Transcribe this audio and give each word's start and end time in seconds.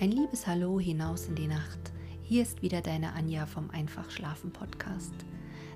Ein 0.00 0.12
liebes 0.12 0.46
Hallo 0.46 0.78
hinaus 0.78 1.26
in 1.26 1.34
die 1.34 1.48
Nacht. 1.48 1.90
Hier 2.22 2.42
ist 2.42 2.62
wieder 2.62 2.82
deine 2.82 3.14
Anja 3.14 3.46
vom 3.46 3.68
Einfach 3.70 4.08
Schlafen 4.12 4.52
Podcast. 4.52 5.12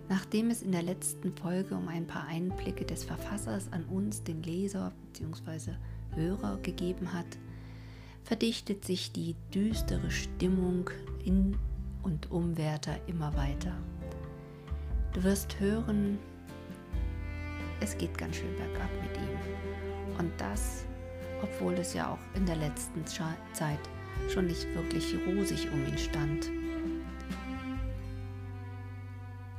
Nachdem 0.09 0.49
es 0.51 0.63
in 0.63 0.71
der 0.71 0.85
letzten 0.85 1.35
Folge 1.35 1.75
um 1.75 1.89
ein 1.89 2.07
paar 2.07 2.29
Einblicke 2.29 2.85
des 2.85 3.03
Verfassers 3.03 3.73
an 3.73 3.83
uns, 3.87 4.23
den 4.23 4.41
Leser 4.45 4.93
bzw. 5.13 5.73
Hörer, 6.15 6.59
gegeben 6.63 7.13
hat, 7.13 7.27
verdichtet 8.23 8.85
sich 8.85 9.11
die 9.11 9.35
düstere 9.53 10.13
Stimmung 10.13 10.89
in 11.25 11.59
und 12.05 12.31
um 12.31 12.57
Werther 12.57 13.01
immer 13.09 13.37
weiter. 13.37 13.77
Du 15.15 15.25
wirst 15.25 15.59
hören, 15.59 16.21
es 17.81 17.99
geht 17.99 18.17
ganz 18.17 18.37
schön 18.37 18.55
bergab 18.57 18.91
mit 19.03 19.17
ihm. 19.17 20.21
Und 20.21 20.31
das, 20.39 20.85
obwohl 21.43 21.73
es 21.73 21.93
ja 21.93 22.13
auch 22.13 22.37
in 22.37 22.47
der 22.47 22.55
letzten 22.55 23.05
Zeit 23.05 23.81
schon 24.29 24.47
nicht 24.47 24.67
wirklich 24.75 25.15
rosig 25.27 25.69
um 25.73 25.87
ihn 25.87 25.99
stand. 25.99 26.51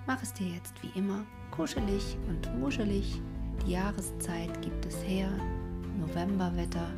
Mach 0.06 0.22
es 0.22 0.34
dir 0.34 0.48
jetzt 0.48 0.74
wie 0.84 0.98
immer 0.98 1.26
kuschelig 1.52 2.18
und 2.28 2.60
muschelig. 2.60 3.22
Die 3.66 3.72
Jahreszeit 3.72 4.62
gibt 4.62 4.86
es 4.86 5.02
her, 5.04 5.30
Novemberwetter. 6.00 6.92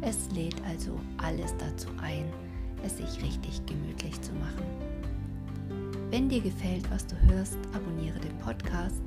Es 0.00 0.30
lädt 0.32 0.62
also 0.64 1.00
alles 1.16 1.54
dazu 1.58 1.88
ein, 2.00 2.32
es 2.84 2.98
sich 2.98 3.20
richtig 3.22 3.64
gemütlich 3.66 4.20
zu 4.20 4.32
machen. 4.34 4.64
Wenn 6.10 6.28
dir 6.28 6.40
gefällt, 6.40 6.88
was 6.90 7.06
du 7.06 7.16
hörst, 7.22 7.58
abonniere 7.74 8.20
den 8.20 8.38
Podcast. 8.38 9.02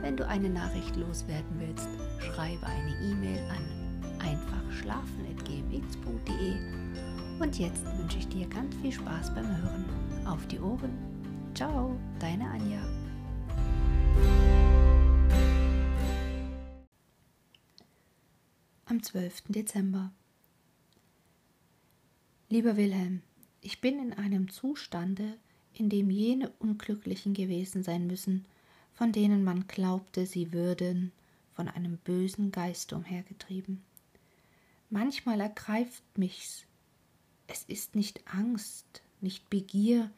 Wenn 0.00 0.16
du 0.16 0.26
eine 0.26 0.48
Nachricht 0.48 0.96
loswerden 0.96 1.58
willst, 1.58 1.88
schreibe 2.20 2.64
eine 2.64 2.94
E-Mail 3.10 3.42
an 3.50 3.62
einfachschlafen.gmx.de 4.20 6.54
und 7.40 7.58
jetzt 7.58 7.84
wünsche 7.96 8.18
ich 8.18 8.28
dir 8.28 8.48
ganz 8.48 8.74
viel 8.76 8.92
Spaß 8.92 9.34
beim 9.34 9.46
Hören. 9.46 9.84
Auf 10.26 10.46
die 10.48 10.58
Ohren. 10.58 10.98
Ciao, 11.54 11.98
deine 12.18 12.48
Anja. 12.50 12.82
Am 18.86 19.02
12. 19.02 19.44
Dezember. 19.48 20.10
Lieber 22.48 22.76
Wilhelm, 22.76 23.22
ich 23.60 23.80
bin 23.80 24.00
in 24.00 24.14
einem 24.14 24.50
Zustande, 24.50 25.34
in 25.72 25.90
dem 25.90 26.10
jene 26.10 26.50
Unglücklichen 26.58 27.34
gewesen 27.34 27.82
sein 27.82 28.06
müssen, 28.06 28.46
von 28.94 29.12
denen 29.12 29.44
man 29.44 29.68
glaubte, 29.68 30.26
sie 30.26 30.52
würden 30.52 31.12
von 31.54 31.68
einem 31.68 31.98
bösen 31.98 32.50
Geist 32.50 32.92
umhergetrieben. 32.92 33.82
Manchmal 34.90 35.40
ergreift 35.40 36.02
mich's 36.16 36.67
es 37.48 37.64
ist 37.64 37.96
nicht 37.96 38.22
Angst, 38.32 39.02
nicht 39.20 39.50
Begier, 39.50 40.10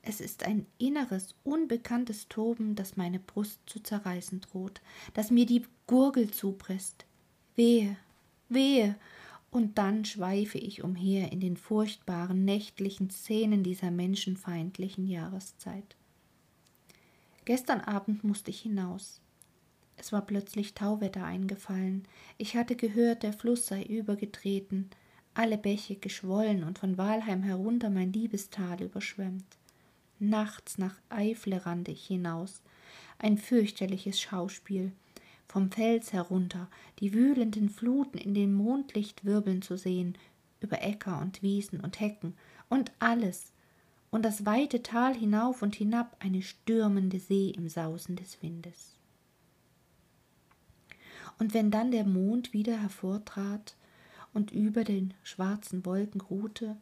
es 0.00 0.20
ist 0.20 0.44
ein 0.44 0.64
inneres, 0.78 1.34
unbekanntes 1.44 2.28
Toben, 2.28 2.74
das 2.74 2.96
meine 2.96 3.18
Brust 3.18 3.60
zu 3.66 3.80
zerreißen 3.80 4.40
droht, 4.40 4.80
das 5.12 5.30
mir 5.30 5.44
die 5.44 5.66
Gurgel 5.86 6.30
zupresst. 6.30 7.04
Wehe, 7.56 7.96
wehe, 8.48 8.96
und 9.50 9.76
dann 9.76 10.04
schweife 10.04 10.58
ich 10.58 10.82
umher 10.82 11.32
in 11.32 11.40
den 11.40 11.56
furchtbaren 11.56 12.44
nächtlichen 12.44 13.10
Szenen 13.10 13.62
dieser 13.62 13.90
menschenfeindlichen 13.90 15.06
Jahreszeit. 15.06 15.96
Gestern 17.44 17.80
Abend 17.80 18.24
musste 18.24 18.50
ich 18.50 18.60
hinaus. 18.60 19.20
Es 19.96 20.12
war 20.12 20.22
plötzlich 20.22 20.74
Tauwetter 20.74 21.24
eingefallen. 21.24 22.04
Ich 22.36 22.56
hatte 22.56 22.76
gehört, 22.76 23.22
der 23.22 23.32
Fluss 23.32 23.66
sei 23.66 23.82
übergetreten 23.82 24.90
alle 25.38 25.56
Bäche 25.56 25.94
geschwollen 25.94 26.64
und 26.64 26.80
von 26.80 26.98
Walheim 26.98 27.44
herunter 27.44 27.90
mein 27.90 28.12
Liebestal 28.12 28.82
überschwemmt. 28.82 29.46
Nachts 30.18 30.78
nach 30.78 30.96
Eifle 31.10 31.64
rannte 31.64 31.92
ich 31.92 32.04
hinaus, 32.04 32.60
ein 33.20 33.38
fürchterliches 33.38 34.20
Schauspiel, 34.20 34.90
vom 35.46 35.70
Fels 35.70 36.12
herunter, 36.12 36.68
die 36.98 37.14
wühlenden 37.14 37.68
Fluten 37.68 38.18
in 38.18 38.34
dem 38.34 38.52
Mondlicht 38.52 39.24
wirbeln 39.24 39.62
zu 39.62 39.76
sehen, 39.76 40.18
über 40.60 40.82
Äcker 40.82 41.20
und 41.20 41.40
Wiesen 41.40 41.78
und 41.78 42.00
Hecken 42.00 42.34
und 42.68 42.90
alles, 42.98 43.52
und 44.10 44.24
das 44.24 44.44
weite 44.44 44.82
Tal 44.82 45.14
hinauf 45.14 45.62
und 45.62 45.76
hinab 45.76 46.16
eine 46.18 46.42
stürmende 46.42 47.20
See 47.20 47.50
im 47.50 47.68
Sausen 47.68 48.16
des 48.16 48.42
Windes. 48.42 48.96
Und 51.38 51.54
wenn 51.54 51.70
dann 51.70 51.92
der 51.92 52.04
Mond 52.04 52.52
wieder 52.52 52.80
hervortrat, 52.80 53.76
und 54.32 54.50
über 54.50 54.84
den 54.84 55.14
schwarzen 55.22 55.84
Wolken 55.84 56.20
ruhte, 56.20 56.76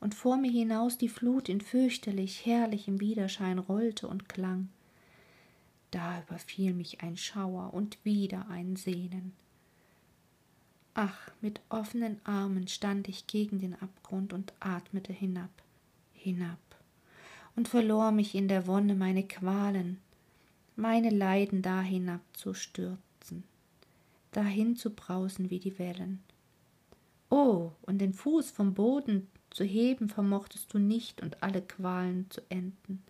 und 0.00 0.16
vor 0.16 0.36
mir 0.36 0.50
hinaus 0.50 0.98
die 0.98 1.08
Flut 1.08 1.48
in 1.48 1.60
fürchterlich 1.60 2.44
herrlichem 2.44 2.98
Widerschein 2.98 3.60
rollte 3.60 4.08
und 4.08 4.28
klang. 4.28 4.68
Da 5.92 6.22
überfiel 6.22 6.74
mich 6.74 7.02
ein 7.02 7.16
Schauer 7.16 7.72
und 7.72 8.04
wieder 8.04 8.48
ein 8.48 8.74
Sehnen. 8.74 9.32
Ach, 10.94 11.30
mit 11.40 11.60
offenen 11.68 12.20
Armen 12.24 12.66
stand 12.68 13.08
ich 13.08 13.26
gegen 13.26 13.60
den 13.60 13.74
Abgrund 13.80 14.32
und 14.32 14.52
atmete 14.60 15.12
hinab, 15.12 15.50
hinab, 16.12 16.58
und 17.56 17.68
verlor 17.68 18.10
mich 18.10 18.34
in 18.34 18.48
der 18.48 18.66
Wonne 18.66 18.94
meine 18.94 19.22
Qualen, 19.22 19.98
meine 20.76 21.10
Leiden 21.10 21.62
da 21.62 21.80
hinabzustürzen, 21.80 23.44
dahin 24.32 24.76
zu 24.76 24.90
brausen 24.90 25.48
wie 25.48 25.60
die 25.60 25.78
Wellen, 25.78 26.22
Oh, 27.34 27.72
und 27.80 27.96
den 27.96 28.12
Fuß 28.12 28.50
vom 28.50 28.74
Boden 28.74 29.26
zu 29.48 29.64
heben 29.64 30.10
vermochtest 30.10 30.74
du 30.74 30.78
nicht 30.78 31.22
und 31.22 31.42
alle 31.42 31.62
Qualen 31.62 32.26
zu 32.28 32.42
enden. 32.50 33.02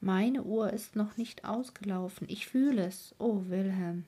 Meine 0.00 0.44
Uhr 0.44 0.72
ist 0.72 0.96
noch 0.96 1.18
nicht 1.18 1.44
ausgelaufen, 1.44 2.26
ich 2.26 2.46
fühle 2.46 2.86
es, 2.86 3.14
oh 3.18 3.42
Wilhelm. 3.48 4.06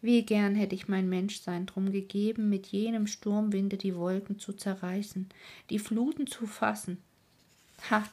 Wie 0.00 0.22
gern 0.22 0.54
hätte 0.54 0.74
ich 0.74 0.88
mein 0.88 1.10
Menschsein 1.10 1.66
drum 1.66 1.92
gegeben, 1.92 2.48
mit 2.48 2.66
jenem 2.68 3.06
Sturmwinde 3.06 3.76
die 3.76 3.94
Wolken 3.94 4.38
zu 4.38 4.54
zerreißen, 4.54 5.28
die 5.68 5.78
Fluten 5.78 6.26
zu 6.26 6.46
fassen. 6.46 6.96
Ha! 7.90 8.04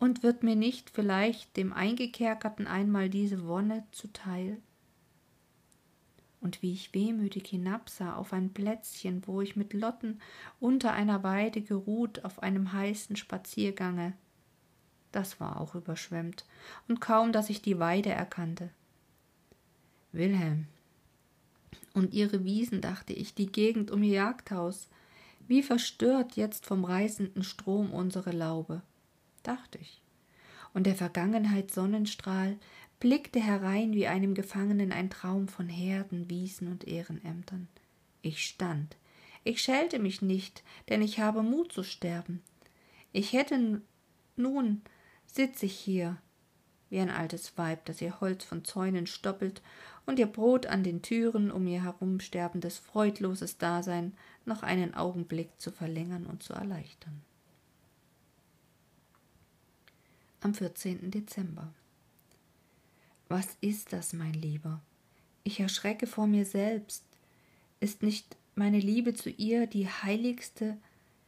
Und 0.00 0.24
wird 0.24 0.42
mir 0.42 0.56
nicht 0.56 0.90
vielleicht 0.90 1.56
dem 1.56 1.72
Eingekerkerten 1.72 2.66
einmal 2.66 3.08
diese 3.08 3.46
Wonne 3.46 3.84
zuteil? 3.92 4.56
Und 6.40 6.62
wie 6.62 6.72
ich 6.72 6.94
wehmütig 6.94 7.48
hinabsah 7.48 8.14
auf 8.14 8.32
ein 8.32 8.52
Plätzchen, 8.52 9.22
wo 9.26 9.40
ich 9.40 9.56
mit 9.56 9.72
Lotten 9.72 10.20
unter 10.58 10.92
einer 10.92 11.22
Weide 11.22 11.60
geruht 11.60 12.24
auf 12.24 12.42
einem 12.42 12.72
heißen 12.72 13.16
Spaziergange. 13.16 14.14
Das 15.12 15.40
war 15.40 15.60
auch 15.60 15.74
überschwemmt, 15.74 16.44
und 16.88 17.00
kaum, 17.00 17.32
dass 17.32 17.50
ich 17.50 17.62
die 17.62 17.78
Weide 17.78 18.10
erkannte. 18.10 18.70
Wilhelm. 20.12 20.66
Und 21.92 22.14
ihre 22.14 22.44
Wiesen, 22.44 22.80
dachte 22.80 23.12
ich, 23.12 23.34
die 23.34 23.50
Gegend 23.50 23.90
um 23.90 24.02
ihr 24.02 24.14
Jagdhaus, 24.14 24.88
wie 25.48 25.62
verstört 25.62 26.36
jetzt 26.36 26.64
vom 26.64 26.84
reißenden 26.84 27.42
Strom 27.42 27.92
unsere 27.92 28.30
Laube, 28.30 28.82
dachte 29.42 29.78
ich. 29.78 30.00
Und 30.72 30.86
der 30.86 30.94
Vergangenheit 30.94 31.72
Sonnenstrahl 31.72 32.56
blickte 33.00 33.40
herein 33.40 33.94
wie 33.94 34.06
einem 34.06 34.34
Gefangenen 34.34 34.92
ein 34.92 35.10
Traum 35.10 35.48
von 35.48 35.68
Herden, 35.68 36.28
Wiesen 36.30 36.68
und 36.68 36.86
Ehrenämtern. 36.86 37.68
Ich 38.22 38.46
stand. 38.46 38.96
Ich 39.42 39.62
schälte 39.62 39.98
mich 39.98 40.20
nicht, 40.20 40.62
denn 40.88 41.00
ich 41.00 41.18
habe 41.18 41.42
Mut 41.42 41.72
zu 41.72 41.82
sterben. 41.82 42.42
Ich 43.12 43.32
hätte 43.32 43.80
nun 44.36 44.82
sitz 45.26 45.62
ich 45.62 45.72
hier, 45.72 46.18
wie 46.90 46.98
ein 46.98 47.10
altes 47.10 47.56
Weib, 47.56 47.84
das 47.86 48.02
ihr 48.02 48.20
Holz 48.20 48.44
von 48.44 48.64
Zäunen 48.64 49.06
stoppelt 49.06 49.62
und 50.06 50.18
ihr 50.18 50.26
Brot 50.26 50.66
an 50.66 50.82
den 50.82 51.02
Türen, 51.02 51.50
um 51.50 51.66
ihr 51.66 51.82
herumsterbendes, 51.82 52.78
freudloses 52.78 53.58
Dasein 53.58 54.12
noch 54.44 54.62
einen 54.62 54.94
Augenblick 54.94 55.48
zu 55.58 55.70
verlängern 55.70 56.26
und 56.26 56.42
zu 56.42 56.52
erleichtern. 56.52 57.22
Am 60.40 60.54
14. 60.54 61.10
Dezember. 61.10 61.72
Was 63.30 63.56
ist 63.60 63.92
das, 63.92 64.12
mein 64.12 64.32
Lieber? 64.32 64.80
Ich 65.44 65.60
erschrecke 65.60 66.08
vor 66.08 66.26
mir 66.26 66.44
selbst. 66.44 67.04
Ist 67.78 68.02
nicht 68.02 68.36
meine 68.56 68.80
Liebe 68.80 69.14
zu 69.14 69.30
ihr 69.30 69.68
die 69.68 69.88
heiligste, 69.88 70.76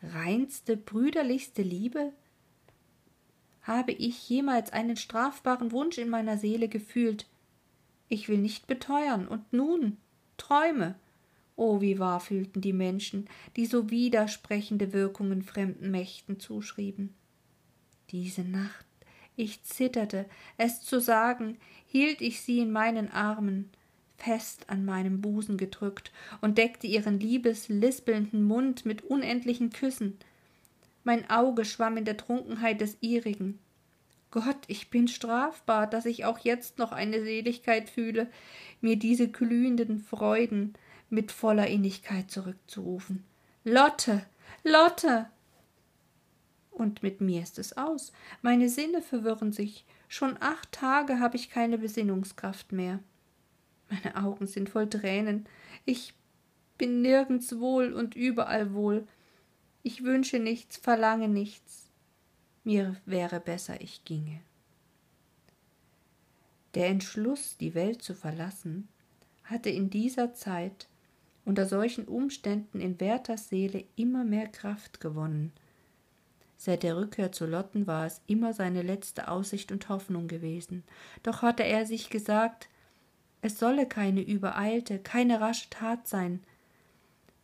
reinste, 0.02 0.76
brüderlichste 0.76 1.62
Liebe? 1.62 2.12
Habe 3.62 3.93
ich 3.93 4.28
jemals 4.28 4.72
einen 4.72 4.96
strafbaren 4.96 5.70
Wunsch 5.70 5.96
in 5.96 6.08
meiner 6.08 6.38
Seele 6.38 6.66
gefühlt? 6.66 7.26
Ich 8.08 8.28
will 8.28 8.38
nicht 8.38 8.66
beteuern, 8.66 9.28
und 9.28 9.52
nun 9.52 9.96
träume. 10.38 10.96
Oh, 11.54 11.81
wie 11.81 12.00
wahr 12.00 12.19
fühlten 12.19 12.60
die 12.60 12.72
Menschen, 12.72 13.28
die 13.54 13.66
so 13.66 13.90
widersprechende 13.90 14.93
Wirkungen 14.93 15.44
fremden 15.44 15.93
Mächten 15.93 16.40
zuschrieben. 16.40 17.14
Diese 18.10 18.43
Nacht 18.43 18.87
ich 19.37 19.62
zitterte, 19.62 20.26
es 20.56 20.82
zu 20.82 21.00
sagen, 21.00 21.58
hielt 21.87 22.20
ich 22.20 22.43
sie 22.43 22.61
in 22.61 22.73
meinen 22.73 23.11
Armen, 23.11 23.70
fest 24.17 24.69
an 24.69 24.84
meinem 24.84 25.20
Busen 25.20 25.56
gedrückt 25.56 26.12
und 26.40 26.58
deckte 26.58 26.87
ihren 26.87 27.19
liebeslispelnden 27.19 28.43
Mund 28.44 28.87
mit 28.87 29.02
unendlichen 29.02 29.70
Küssen. 29.70 30.19
Mein 31.05 31.29
Auge 31.31 31.64
schwamm 31.64 31.96
in 31.96 32.05
der 32.05 32.17
Trunkenheit 32.17 32.81
des 32.81 32.99
ihrigen. 33.00 33.58
Gott, 34.31 34.58
ich 34.67 34.88
bin 34.88 35.08
strafbar, 35.08 35.87
dass 35.87 36.06
ich 36.06 36.25
auch 36.25 36.38
jetzt 36.38 36.78
noch 36.78 36.93
eine 36.93 37.23
Seligkeit 37.23 37.90
fühle, 37.90 38.28
mir 38.81 38.96
diese 38.96 39.28
glühenden 39.28 39.99
Freuden 39.99 40.75
mit 41.11 41.32
voller 41.32 41.67
Innigkeit 41.67 42.31
zurückzurufen. 42.31 43.25
Lotte, 43.64 44.25
Lotte! 44.64 45.26
Und 46.73 47.03
mit 47.03 47.21
mir 47.21 47.43
ist 47.43 47.59
es 47.59 47.77
aus. 47.77 48.13
Meine 48.41 48.69
Sinne 48.69 49.03
verwirren 49.03 49.53
sich. 49.53 49.85
Schon 50.09 50.37
acht 50.41 50.73
Tage 50.73 51.21
habe 51.21 51.37
ich 51.37 51.51
keine 51.51 51.79
Besinnungskraft 51.79 52.73
mehr. 52.73 52.99
Meine 53.89 54.17
Augen 54.17 54.47
sind 54.47 54.69
voll 54.69 54.89
Tränen. 54.89 55.47
Ich 55.85 56.15
bin 56.79 57.03
nirgends 57.03 57.59
wohl 57.61 57.93
und 57.93 58.17
überall 58.17 58.73
wohl. 58.75 59.07
Ich 59.83 60.03
wünsche 60.03 60.39
nichts, 60.39 60.77
verlange 60.77 61.29
nichts. 61.29 61.91
Mir 62.65 62.97
wäre 63.05 63.41
besser, 63.41 63.81
ich 63.81 64.05
ginge. 64.05 64.41
Der 66.75 66.89
Entschluss, 66.89 67.57
die 67.59 67.75
Welt 67.75 68.03
zu 68.03 68.15
verlassen, 68.15 68.89
hatte 69.45 69.69
in 69.69 69.91
dieser 69.91 70.33
Zeit 70.35 70.89
unter 71.45 71.67
solchen 71.67 72.07
Umständen 72.07 72.81
in 72.81 72.99
Werthers 73.01 73.49
Seele 73.49 73.85
immer 73.97 74.25
mehr 74.25 74.49
Kraft 74.49 75.01
gewonnen. 75.01 75.53
Seit 76.64 76.85
der 76.85 76.97
Rückkehr 76.97 77.32
zu 77.32 77.44
Lotten 77.44 77.88
war 77.88 78.06
es 78.06 78.20
immer 78.29 78.55
seine 78.55 78.82
letzte 78.82 79.26
Aussicht 79.26 79.73
und 79.73 79.88
Hoffnung 79.88 80.29
gewesen. 80.29 80.85
Doch 81.25 81.43
hatte 81.43 81.64
er 81.64 81.87
sich 81.87 82.09
gesagt, 82.09 82.69
es 83.41 83.59
solle 83.59 83.88
keine 83.88 84.20
übereilte, 84.20 85.00
keine 85.00 85.41
rasche 85.41 85.69
Tat 85.70 86.06
sein. 86.06 86.41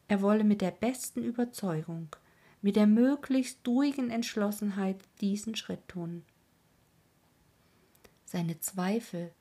Er 0.07 0.23
wolle 0.23 0.45
mit 0.45 0.61
der 0.61 0.71
besten 0.71 1.25
Überzeugung, 1.25 2.15
mit 2.63 2.77
der 2.77 2.87
möglichst 2.87 3.67
ruhigen 3.67 4.11
Entschlossenheit 4.11 5.01
diesen 5.21 5.57
Schritt 5.57 5.89
tun. 5.89 6.25
Seine 8.25 8.61
Zweifel, 8.61 9.33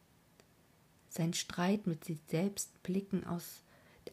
sein 1.07 1.35
Streit 1.35 1.85
mit 1.85 2.03
sich 2.03 2.17
selbst 2.25 2.81
blicken 2.81 3.27
aus 3.27 3.61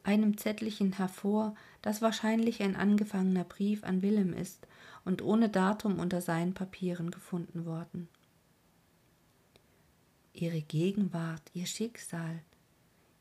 einem 0.05 0.39
Zettelchen 0.39 0.93
hervor, 0.93 1.55
das 1.83 2.03
wahrscheinlich 2.03 2.63
ein 2.63 2.77
angefangener 2.77 3.45
Brief 3.45 3.83
an 3.83 4.03
Willem 4.03 4.33
ist 4.33 4.69
und 5.05 5.23
ohne 5.23 5.49
Datum 5.49 5.99
unter 5.99 6.21
seinen 6.21 6.55
Papieren 6.55 7.11
gefunden 7.11 7.65
worden. 7.65 8.09
Ihre 10.33 10.61
Gegenwart, 10.61 11.43
ihr 11.55 11.67
Schicksal, 11.67 12.41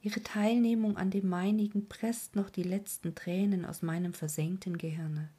ihre 0.02 0.22
Teilnehmung 0.22 0.98
an 0.98 1.10
dem 1.10 1.30
meinigen 1.30 1.88
presst 1.88 2.36
noch 2.36 2.50
die 2.50 2.64
letzten 2.64 3.16
Tränen 3.16 3.66
aus 3.66 3.82
meinem 3.82 4.14
versenkten 4.14 4.78
Gehirne. 4.78 5.30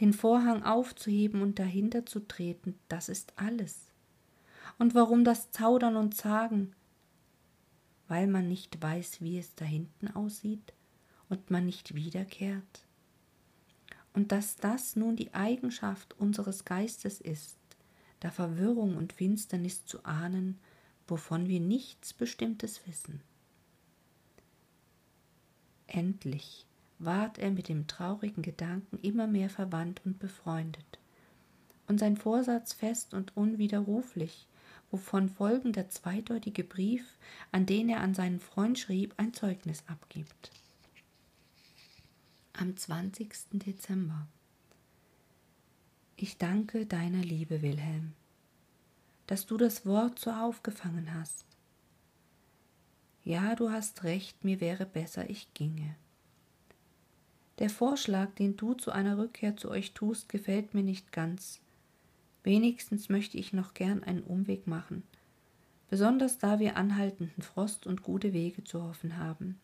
Den 0.00 0.12
Vorhang 0.12 0.62
aufzuheben 0.62 1.42
und 1.42 1.58
dahinter 1.58 2.06
zu 2.06 2.20
treten, 2.20 2.78
das 2.88 3.08
ist 3.08 3.32
alles. 3.36 3.90
Und 4.78 4.94
warum 4.94 5.24
das 5.24 5.50
Zaudern 5.50 5.96
und 5.96 6.14
Zagen, 6.14 6.74
weil 8.08 8.26
man 8.26 8.48
nicht 8.48 8.82
weiß, 8.82 9.20
wie 9.20 9.38
es 9.38 9.54
da 9.54 9.64
hinten 9.64 10.08
aussieht 10.08 10.72
und 11.28 11.50
man 11.50 11.66
nicht 11.66 11.94
wiederkehrt? 11.94 12.84
Und 14.14 14.32
dass 14.32 14.56
das 14.56 14.96
nun 14.96 15.14
die 15.14 15.34
Eigenschaft 15.34 16.18
unseres 16.18 16.64
Geistes 16.64 17.20
ist, 17.20 17.58
da 18.20 18.30
Verwirrung 18.30 18.96
und 18.96 19.12
Finsternis 19.12 19.84
zu 19.84 20.04
ahnen, 20.04 20.58
wovon 21.06 21.48
wir 21.48 21.60
nichts 21.60 22.12
Bestimmtes 22.12 22.86
wissen. 22.86 23.20
Endlich 25.86 26.66
ward 26.98 27.38
er 27.38 27.50
mit 27.50 27.68
dem 27.68 27.86
traurigen 27.86 28.42
Gedanken 28.42 28.98
immer 28.98 29.26
mehr 29.26 29.50
verwandt 29.50 30.02
und 30.04 30.18
befreundet, 30.18 30.98
und 31.86 31.98
sein 32.00 32.16
Vorsatz 32.16 32.72
fest 32.72 33.14
und 33.14 33.36
unwiderruflich, 33.36 34.46
wovon 34.90 35.28
folgender 35.28 35.88
zweideutige 35.88 36.64
Brief, 36.64 37.18
an 37.52 37.66
den 37.66 37.88
er 37.88 38.00
an 38.00 38.14
seinen 38.14 38.40
Freund 38.40 38.78
schrieb, 38.78 39.14
ein 39.16 39.34
Zeugnis 39.34 39.82
abgibt. 39.86 40.50
Am 42.54 42.76
20. 42.76 43.28
Dezember. 43.52 44.26
Ich 46.16 46.38
danke 46.38 46.86
deiner 46.86 47.22
Liebe, 47.22 47.62
Wilhelm, 47.62 48.14
dass 49.26 49.46
du 49.46 49.56
das 49.56 49.86
Wort 49.86 50.18
so 50.18 50.30
aufgefangen 50.32 51.14
hast. 51.14 51.44
Ja, 53.22 53.54
du 53.54 53.70
hast 53.70 54.04
recht, 54.04 54.42
mir 54.42 54.60
wäre 54.60 54.86
besser, 54.86 55.28
ich 55.28 55.52
ginge. 55.54 55.94
Der 57.58 57.70
Vorschlag, 57.70 58.34
den 58.36 58.56
du 58.56 58.74
zu 58.74 58.90
einer 58.90 59.18
Rückkehr 59.18 59.56
zu 59.56 59.70
euch 59.70 59.92
tust, 59.92 60.28
gefällt 60.28 60.74
mir 60.74 60.82
nicht 60.82 61.12
ganz. 61.12 61.60
Wenigstens 62.44 63.08
möchte 63.08 63.36
ich 63.36 63.52
noch 63.52 63.74
gern 63.74 64.02
einen 64.04 64.22
Umweg 64.22 64.66
machen, 64.66 65.02
besonders 65.90 66.38
da 66.38 66.58
wir 66.58 66.76
anhaltenden 66.76 67.42
Frost 67.42 67.86
und 67.86 68.02
gute 68.02 68.32
Wege 68.32 68.64
zu 68.64 68.82
hoffen 68.82 69.18
haben. 69.18 69.58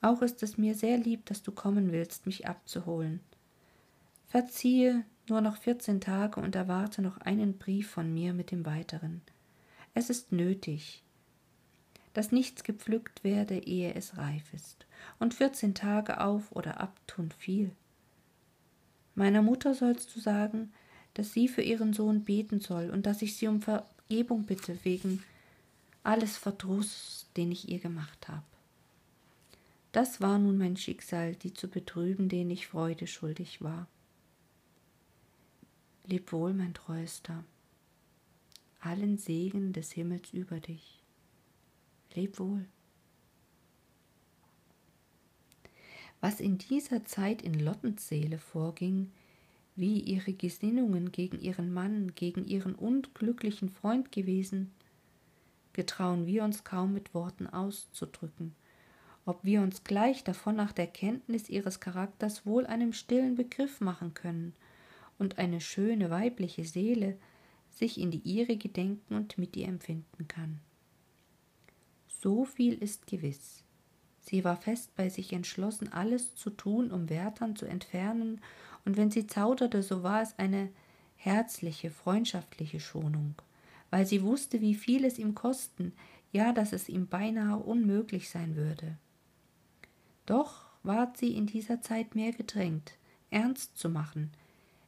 Auch 0.00 0.22
ist 0.22 0.42
es 0.42 0.58
mir 0.58 0.74
sehr 0.74 0.98
lieb, 0.98 1.26
dass 1.26 1.42
du 1.42 1.52
kommen 1.52 1.92
willst, 1.92 2.26
mich 2.26 2.48
abzuholen. 2.48 3.20
Verziehe 4.26 5.04
nur 5.28 5.40
noch 5.40 5.56
vierzehn 5.56 6.00
Tage 6.00 6.40
und 6.40 6.56
erwarte 6.56 7.02
noch 7.02 7.18
einen 7.18 7.58
Brief 7.58 7.88
von 7.88 8.12
mir 8.12 8.34
mit 8.34 8.50
dem 8.50 8.66
weiteren. 8.66 9.22
Es 9.94 10.10
ist 10.10 10.32
nötig, 10.32 11.04
dass 12.14 12.32
nichts 12.32 12.64
gepflückt 12.64 13.24
werde, 13.24 13.58
ehe 13.58 13.94
es 13.94 14.16
reif 14.16 14.52
ist, 14.52 14.86
und 15.18 15.34
vierzehn 15.34 15.74
Tage 15.74 16.20
auf 16.20 16.50
oder 16.52 16.80
ab 16.80 16.98
tun 17.06 17.30
viel. 17.38 17.70
Meiner 19.14 19.42
Mutter 19.42 19.74
sollst 19.74 20.14
du 20.16 20.20
sagen, 20.20 20.72
dass 21.14 21.32
sie 21.32 21.48
für 21.48 21.62
ihren 21.62 21.92
Sohn 21.92 22.24
beten 22.24 22.60
soll 22.60 22.90
und 22.90 23.06
dass 23.06 23.22
ich 23.22 23.36
sie 23.36 23.48
um 23.48 23.60
Vergebung 23.60 24.44
bitte 24.44 24.78
wegen 24.84 25.22
alles 26.02 26.36
Verdruss, 26.36 27.26
den 27.36 27.52
ich 27.52 27.68
ihr 27.68 27.78
gemacht 27.78 28.28
habe. 28.28 28.42
Das 29.92 30.20
war 30.20 30.38
nun 30.38 30.56
mein 30.56 30.76
Schicksal, 30.76 31.34
die 31.34 31.52
zu 31.52 31.68
betrüben, 31.68 32.28
denen 32.28 32.50
ich 32.50 32.66
Freude 32.66 33.06
schuldig 33.06 33.60
war. 33.60 33.86
Leb 36.06 36.32
wohl, 36.32 36.54
mein 36.54 36.74
Treuester, 36.74 37.44
allen 38.80 39.18
Segen 39.18 39.72
des 39.72 39.92
Himmels 39.92 40.32
über 40.32 40.58
dich. 40.60 41.02
Leb 42.14 42.38
wohl. 42.38 42.64
Was 46.20 46.40
in 46.40 46.58
dieser 46.58 47.04
Zeit 47.04 47.42
in 47.42 47.54
Lottens 47.54 48.08
Seele 48.08 48.38
vorging, 48.38 49.10
wie 49.74 50.00
ihre 50.00 50.32
Gesinnungen 50.32 51.12
gegen 51.12 51.40
ihren 51.40 51.72
Mann, 51.72 52.14
gegen 52.14 52.44
ihren 52.46 52.74
unglücklichen 52.74 53.70
Freund 53.70 54.12
gewesen, 54.12 54.70
getrauen 55.72 56.26
wir 56.26 56.44
uns 56.44 56.64
kaum 56.64 56.92
mit 56.92 57.14
Worten 57.14 57.46
auszudrücken, 57.46 58.54
ob 59.24 59.44
wir 59.44 59.62
uns 59.62 59.84
gleich 59.84 60.24
davon 60.24 60.56
nach 60.56 60.72
der 60.72 60.86
Kenntnis 60.86 61.48
ihres 61.48 61.80
Charakters 61.80 62.44
wohl 62.44 62.66
einem 62.66 62.92
stillen 62.92 63.34
Begriff 63.34 63.80
machen 63.80 64.14
können 64.14 64.52
und 65.18 65.38
eine 65.38 65.60
schöne 65.60 66.10
weibliche 66.10 66.64
Seele 66.64 67.16
sich 67.70 67.98
in 67.98 68.10
die 68.10 68.18
ihrige 68.18 68.68
denken 68.68 69.14
und 69.14 69.38
mit 69.38 69.56
ihr 69.56 69.68
empfinden 69.68 70.28
kann. 70.28 70.60
So 72.06 72.44
viel 72.44 72.74
ist 72.74 73.06
gewiss. 73.06 73.64
Sie 74.22 74.44
war 74.44 74.56
fest 74.56 74.94
bei 74.96 75.08
sich 75.08 75.32
entschlossen, 75.32 75.92
alles 75.92 76.34
zu 76.34 76.50
tun, 76.50 76.90
um 76.90 77.10
Wärtern 77.10 77.56
zu 77.56 77.66
entfernen 77.66 78.40
und 78.84 78.96
wenn 78.96 79.10
sie 79.10 79.26
zauderte, 79.26 79.82
so 79.82 80.02
war 80.02 80.22
es 80.22 80.38
eine 80.38 80.70
herzliche, 81.16 81.90
freundschaftliche 81.90 82.80
Schonung, 82.80 83.34
weil 83.90 84.06
sie 84.06 84.22
wusste, 84.22 84.60
wie 84.60 84.74
viel 84.74 85.04
es 85.04 85.18
ihm 85.18 85.34
kosten, 85.34 85.92
ja, 86.32 86.52
dass 86.52 86.72
es 86.72 86.88
ihm 86.88 87.08
beinahe 87.08 87.58
unmöglich 87.58 88.30
sein 88.30 88.56
würde. 88.56 88.96
Doch 90.24 90.66
ward 90.82 91.16
sie 91.16 91.34
in 91.36 91.46
dieser 91.46 91.80
Zeit 91.80 92.14
mehr 92.14 92.32
gedrängt, 92.32 92.96
ernst 93.30 93.76
zu 93.76 93.88
machen. 93.88 94.30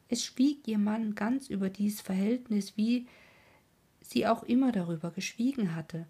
Es 0.09 0.25
schwieg 0.25 0.67
ihr 0.67 0.79
Mann 0.79 1.15
ganz 1.15 1.49
über 1.49 1.71
dies 1.71 2.01
Verhältnis, 2.01 2.77
wie 2.77 3.07
sie 4.01 4.27
auch 4.27 4.43
immer 4.43 4.73
darüber 4.73 5.11
geschwiegen 5.11 5.75
hatte, 5.75 6.07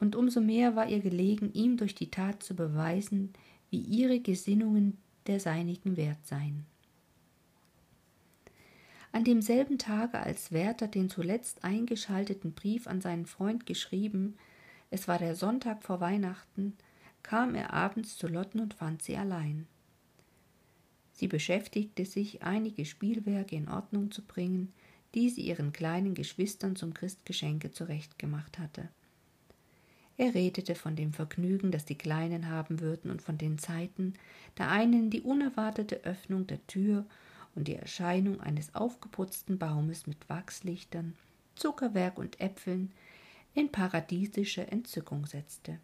und 0.00 0.16
umso 0.16 0.40
mehr 0.40 0.74
war 0.74 0.88
ihr 0.88 1.00
gelegen, 1.00 1.52
ihm 1.52 1.76
durch 1.76 1.94
die 1.94 2.10
Tat 2.10 2.42
zu 2.42 2.56
beweisen, 2.56 3.32
wie 3.70 3.80
ihre 3.80 4.18
Gesinnungen 4.18 4.98
der 5.26 5.38
seinigen 5.38 5.96
wert 5.96 6.26
seien. 6.26 6.64
An 9.12 9.24
demselben 9.24 9.78
Tage, 9.78 10.18
als 10.20 10.52
Werther 10.52 10.88
den 10.88 11.10
zuletzt 11.10 11.64
eingeschalteten 11.64 12.52
Brief 12.52 12.86
an 12.86 13.00
seinen 13.00 13.26
Freund 13.26 13.66
geschrieben, 13.66 14.36
es 14.90 15.06
war 15.06 15.18
der 15.18 15.36
Sonntag 15.36 15.82
vor 15.82 16.00
Weihnachten, 16.00 16.76
kam 17.22 17.54
er 17.54 17.72
abends 17.72 18.16
zu 18.16 18.26
Lotten 18.26 18.60
und 18.60 18.74
fand 18.74 19.02
sie 19.02 19.16
allein. 19.16 19.66
Sie 21.12 21.28
beschäftigte 21.28 22.06
sich, 22.06 22.42
einige 22.42 22.84
Spielwerke 22.84 23.54
in 23.54 23.68
Ordnung 23.68 24.10
zu 24.10 24.22
bringen, 24.22 24.72
die 25.14 25.28
sie 25.28 25.42
ihren 25.42 25.72
kleinen 25.72 26.14
Geschwistern 26.14 26.76
zum 26.76 26.94
Christgeschenke 26.94 27.72
zurechtgemacht 27.72 28.58
hatte. 28.58 28.88
Er 30.20 30.34
redete 30.34 30.74
von 30.74 30.96
dem 30.96 31.14
Vergnügen, 31.14 31.70
das 31.70 31.86
die 31.86 31.96
Kleinen 31.96 32.50
haben 32.50 32.80
würden, 32.80 33.10
und 33.10 33.22
von 33.22 33.38
den 33.38 33.56
Zeiten, 33.56 34.12
da 34.54 34.68
einen 34.68 35.08
die 35.08 35.22
unerwartete 35.22 36.04
Öffnung 36.04 36.46
der 36.46 36.66
Tür 36.66 37.06
und 37.54 37.68
die 37.68 37.74
Erscheinung 37.76 38.38
eines 38.38 38.74
aufgeputzten 38.74 39.56
Baumes 39.56 40.06
mit 40.06 40.28
Wachslichtern, 40.28 41.14
Zuckerwerk 41.54 42.18
und 42.18 42.38
Äpfeln 42.38 42.92
in 43.54 43.72
paradiesische 43.72 44.70
Entzückung 44.70 45.24
setzte. 45.24 45.78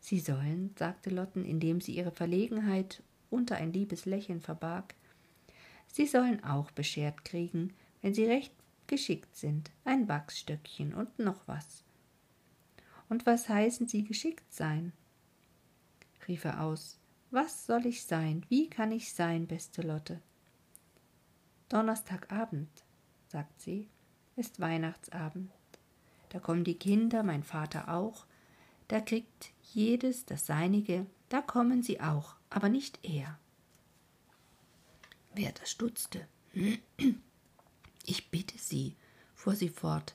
Sie 0.00 0.18
sollen, 0.18 0.74
sagte 0.76 1.10
Lotten, 1.10 1.44
indem 1.44 1.80
sie 1.80 1.92
ihre 1.92 2.10
Verlegenheit 2.10 3.00
unter 3.30 3.54
ein 3.54 3.72
liebes 3.72 4.06
Lächeln 4.06 4.40
verbarg, 4.40 4.96
sie 5.86 6.06
sollen 6.06 6.42
auch 6.42 6.72
beschert 6.72 7.24
kriegen, 7.24 7.74
wenn 8.02 8.12
sie 8.12 8.24
recht 8.24 8.52
geschickt 8.88 9.36
sind, 9.36 9.70
ein 9.84 10.08
Wachsstöckchen 10.08 10.94
und 10.94 11.20
noch 11.20 11.46
was. 11.46 11.85
Und 13.08 13.26
was 13.26 13.48
heißen 13.48 13.86
Sie 13.86 14.04
geschickt 14.04 14.52
sein? 14.52 14.92
rief 16.28 16.44
er 16.44 16.62
aus. 16.62 16.98
Was 17.30 17.66
soll 17.66 17.86
ich 17.86 18.04
sein? 18.04 18.44
Wie 18.48 18.68
kann 18.68 18.92
ich 18.92 19.12
sein, 19.12 19.46
beste 19.46 19.82
Lotte? 19.82 20.20
Donnerstagabend, 21.68 22.84
sagt 23.28 23.60
sie, 23.60 23.88
ist 24.36 24.60
Weihnachtsabend. 24.60 25.50
Da 26.28 26.38
kommen 26.38 26.64
die 26.64 26.78
Kinder, 26.78 27.22
mein 27.22 27.42
Vater 27.42 27.88
auch, 27.92 28.26
da 28.88 29.00
kriegt 29.00 29.52
jedes 29.72 30.26
das 30.26 30.46
Seinige, 30.46 31.06
da 31.28 31.42
kommen 31.42 31.82
sie 31.82 32.00
auch, 32.00 32.36
aber 32.50 32.68
nicht 32.68 33.00
er. 33.02 33.38
Werther 35.34 35.66
stutzte. 35.66 36.26
Ich 38.04 38.30
bitte 38.30 38.56
Sie, 38.56 38.94
fuhr 39.34 39.56
sie 39.56 39.68
fort, 39.68 40.14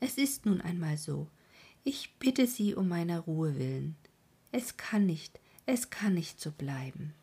es 0.00 0.18
ist 0.18 0.46
nun 0.46 0.60
einmal 0.60 0.96
so. 0.96 1.28
Ich 1.88 2.14
bitte 2.18 2.48
Sie 2.48 2.74
um 2.74 2.88
meiner 2.88 3.20
Ruhe 3.20 3.60
willen. 3.60 3.94
Es 4.50 4.76
kann 4.76 5.06
nicht, 5.06 5.38
es 5.66 5.88
kann 5.88 6.14
nicht 6.14 6.40
so 6.40 6.50
bleiben. 6.50 7.14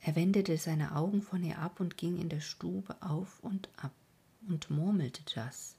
Er 0.00 0.14
wendete 0.14 0.56
seine 0.56 0.94
Augen 0.94 1.20
von 1.20 1.42
ihr 1.42 1.58
ab 1.58 1.80
und 1.80 1.96
ging 1.96 2.16
in 2.20 2.28
der 2.28 2.38
Stube 2.38 2.94
auf 3.02 3.40
und 3.40 3.68
ab 3.76 3.90
und 4.48 4.70
murmelte 4.70 5.22
das. 5.34 5.74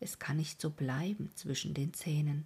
Es 0.00 0.18
kann 0.18 0.36
nicht 0.36 0.60
so 0.60 0.70
bleiben 0.70 1.30
zwischen 1.36 1.74
den 1.74 1.94
Zähnen. 1.94 2.44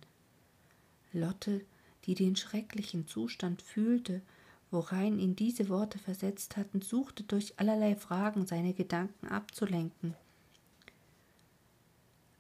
Lotte, 1.15 1.65
die 2.05 2.15
den 2.15 2.37
schrecklichen 2.37 3.09
Zustand 3.09 3.63
fühlte, 3.63 4.21
worein 4.71 5.19
ihn 5.19 5.37
diese 5.37 5.71
Worte 5.71 5.99
versetzt 5.99 6.59
hatten, 6.59 6.83
suchte 6.83 7.23
durch 7.23 7.59
allerlei 7.59 7.97
Fragen 7.97 8.47
seine 8.47 8.75
Gedanken 8.75 9.29
abzulenken. 9.29 10.15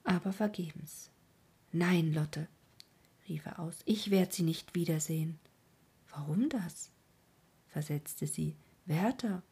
Aber 0.05 0.35
vergebens. 0.35 1.09
Nein, 1.77 2.15
Lotte, 2.15 2.49
rief 3.29 3.45
er 3.45 3.59
aus, 3.59 3.77
ich 3.85 4.11
werde 4.11 4.33
sie 4.33 4.45
nicht 4.45 4.75
wiedersehen. 4.75 5.39
Warum 6.11 6.49
das? 6.49 6.91
versetzte 7.69 8.27
sie. 8.27 8.57
Werther, 8.87 9.43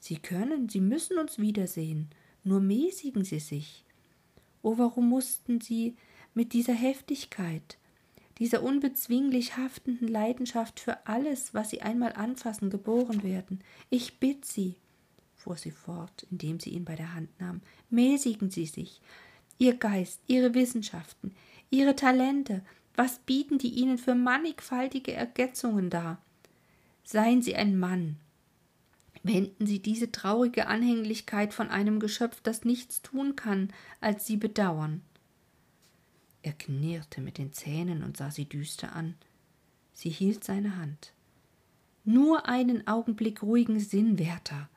Sie 0.00 0.16
können, 0.16 0.68
Sie 0.68 0.80
müssen 0.80 1.18
uns 1.18 1.38
wiedersehen, 1.38 2.08
nur 2.42 2.58
mäßigen 2.58 3.24
Sie 3.24 3.38
sich. 3.38 3.84
Oh, 4.62 4.76
warum 4.76 5.08
mussten 5.08 5.60
Sie 5.60 5.94
mit 6.34 6.54
dieser 6.54 6.72
Heftigkeit, 6.72 7.78
dieser 8.38 8.64
unbezwinglich 8.64 9.56
haftenden 9.56 10.08
Leidenschaft 10.08 10.80
für 10.80 11.06
alles, 11.06 11.54
was 11.54 11.70
Sie 11.70 11.82
einmal 11.82 12.14
anfassen, 12.14 12.68
geboren 12.70 13.22
werden? 13.22 13.60
Ich 13.90 14.18
bitt 14.18 14.44
Sie, 14.44 14.74
fuhr 15.36 15.56
sie 15.56 15.70
fort, 15.70 16.26
indem 16.32 16.58
sie 16.58 16.70
ihn 16.70 16.84
bei 16.84 16.96
der 16.96 17.14
Hand 17.14 17.28
nahm, 17.40 17.60
mäßigen 17.90 18.50
Sie 18.50 18.66
sich. 18.66 19.00
Ihr 19.58 19.76
Geist, 19.76 20.20
Ihre 20.26 20.54
Wissenschaften, 20.54 21.32
Ihre 21.72 21.96
Talente, 21.96 22.62
was 22.94 23.18
bieten 23.20 23.58
die 23.58 23.70
Ihnen 23.70 23.96
für 23.96 24.14
mannigfaltige 24.14 25.12
Ergötzungen 25.12 25.88
dar? 25.88 26.20
Seien 27.02 27.40
Sie 27.40 27.56
ein 27.56 27.78
Mann. 27.78 28.18
Wenden 29.22 29.66
Sie 29.66 29.80
diese 29.80 30.12
traurige 30.12 30.66
Anhänglichkeit 30.66 31.54
von 31.54 31.70
einem 31.70 31.98
Geschöpf, 31.98 32.40
das 32.42 32.64
nichts 32.64 33.00
tun 33.00 33.36
kann, 33.36 33.72
als 34.00 34.26
Sie 34.26 34.36
bedauern. 34.36 35.00
Er 36.42 36.52
knirrte 36.52 37.22
mit 37.22 37.38
den 37.38 37.52
Zähnen 37.52 38.02
und 38.02 38.16
sah 38.16 38.30
sie 38.30 38.44
düster 38.44 38.94
an. 38.94 39.14
Sie 39.94 40.10
hielt 40.10 40.44
seine 40.44 40.76
Hand. 40.76 41.12
Nur 42.04 42.48
einen 42.48 42.86
Augenblick 42.86 43.42
ruhigen 43.42 43.78
Sinn, 43.78 44.18
Werther, 44.18 44.68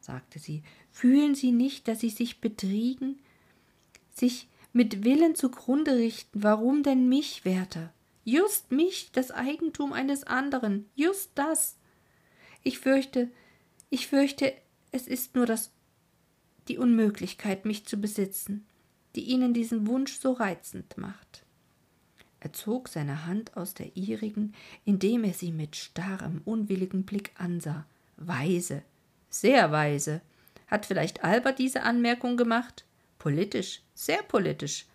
sagte 0.00 0.38
sie. 0.38 0.62
Fühlen 0.90 1.34
Sie 1.34 1.52
nicht, 1.52 1.86
dass 1.86 2.00
Sie 2.00 2.10
sich 2.10 2.40
betriegen, 2.40 3.18
sich 4.10 4.48
mit 4.72 5.04
Willen 5.04 5.34
zugrunde 5.34 5.96
richten. 5.96 6.42
Warum 6.42 6.82
denn 6.82 7.08
mich, 7.08 7.44
Werther? 7.44 7.92
Just 8.24 8.70
mich, 8.70 9.10
das 9.12 9.30
Eigentum 9.30 9.92
eines 9.92 10.24
anderen, 10.24 10.88
just 10.94 11.30
das. 11.34 11.76
Ich 12.62 12.78
fürchte, 12.78 13.30
ich 13.90 14.06
fürchte, 14.06 14.52
es 14.92 15.06
ist 15.06 15.34
nur 15.34 15.46
das 15.46 15.72
die 16.68 16.78
Unmöglichkeit, 16.78 17.64
mich 17.64 17.86
zu 17.86 17.96
besitzen, 17.96 18.66
die 19.16 19.24
Ihnen 19.24 19.52
diesen 19.52 19.86
Wunsch 19.88 20.18
so 20.18 20.32
reizend 20.32 20.96
macht. 20.96 21.44
Er 22.40 22.52
zog 22.52 22.88
seine 22.88 23.26
Hand 23.26 23.56
aus 23.56 23.74
der 23.74 23.96
ihrigen, 23.96 24.54
indem 24.84 25.24
er 25.24 25.32
sie 25.32 25.52
mit 25.52 25.76
starrem, 25.76 26.40
unwilligem 26.44 27.04
Blick 27.04 27.30
ansah. 27.36 27.86
Weise, 28.16 28.82
sehr 29.28 29.70
weise. 29.70 30.22
Hat 30.66 30.86
vielleicht 30.86 31.22
Albert 31.22 31.58
diese 31.58 31.82
Anmerkung 31.82 32.36
gemacht? 32.36 32.84
Politisch, 33.22 33.82
sehr 33.94 34.20
politisch. 34.24 34.86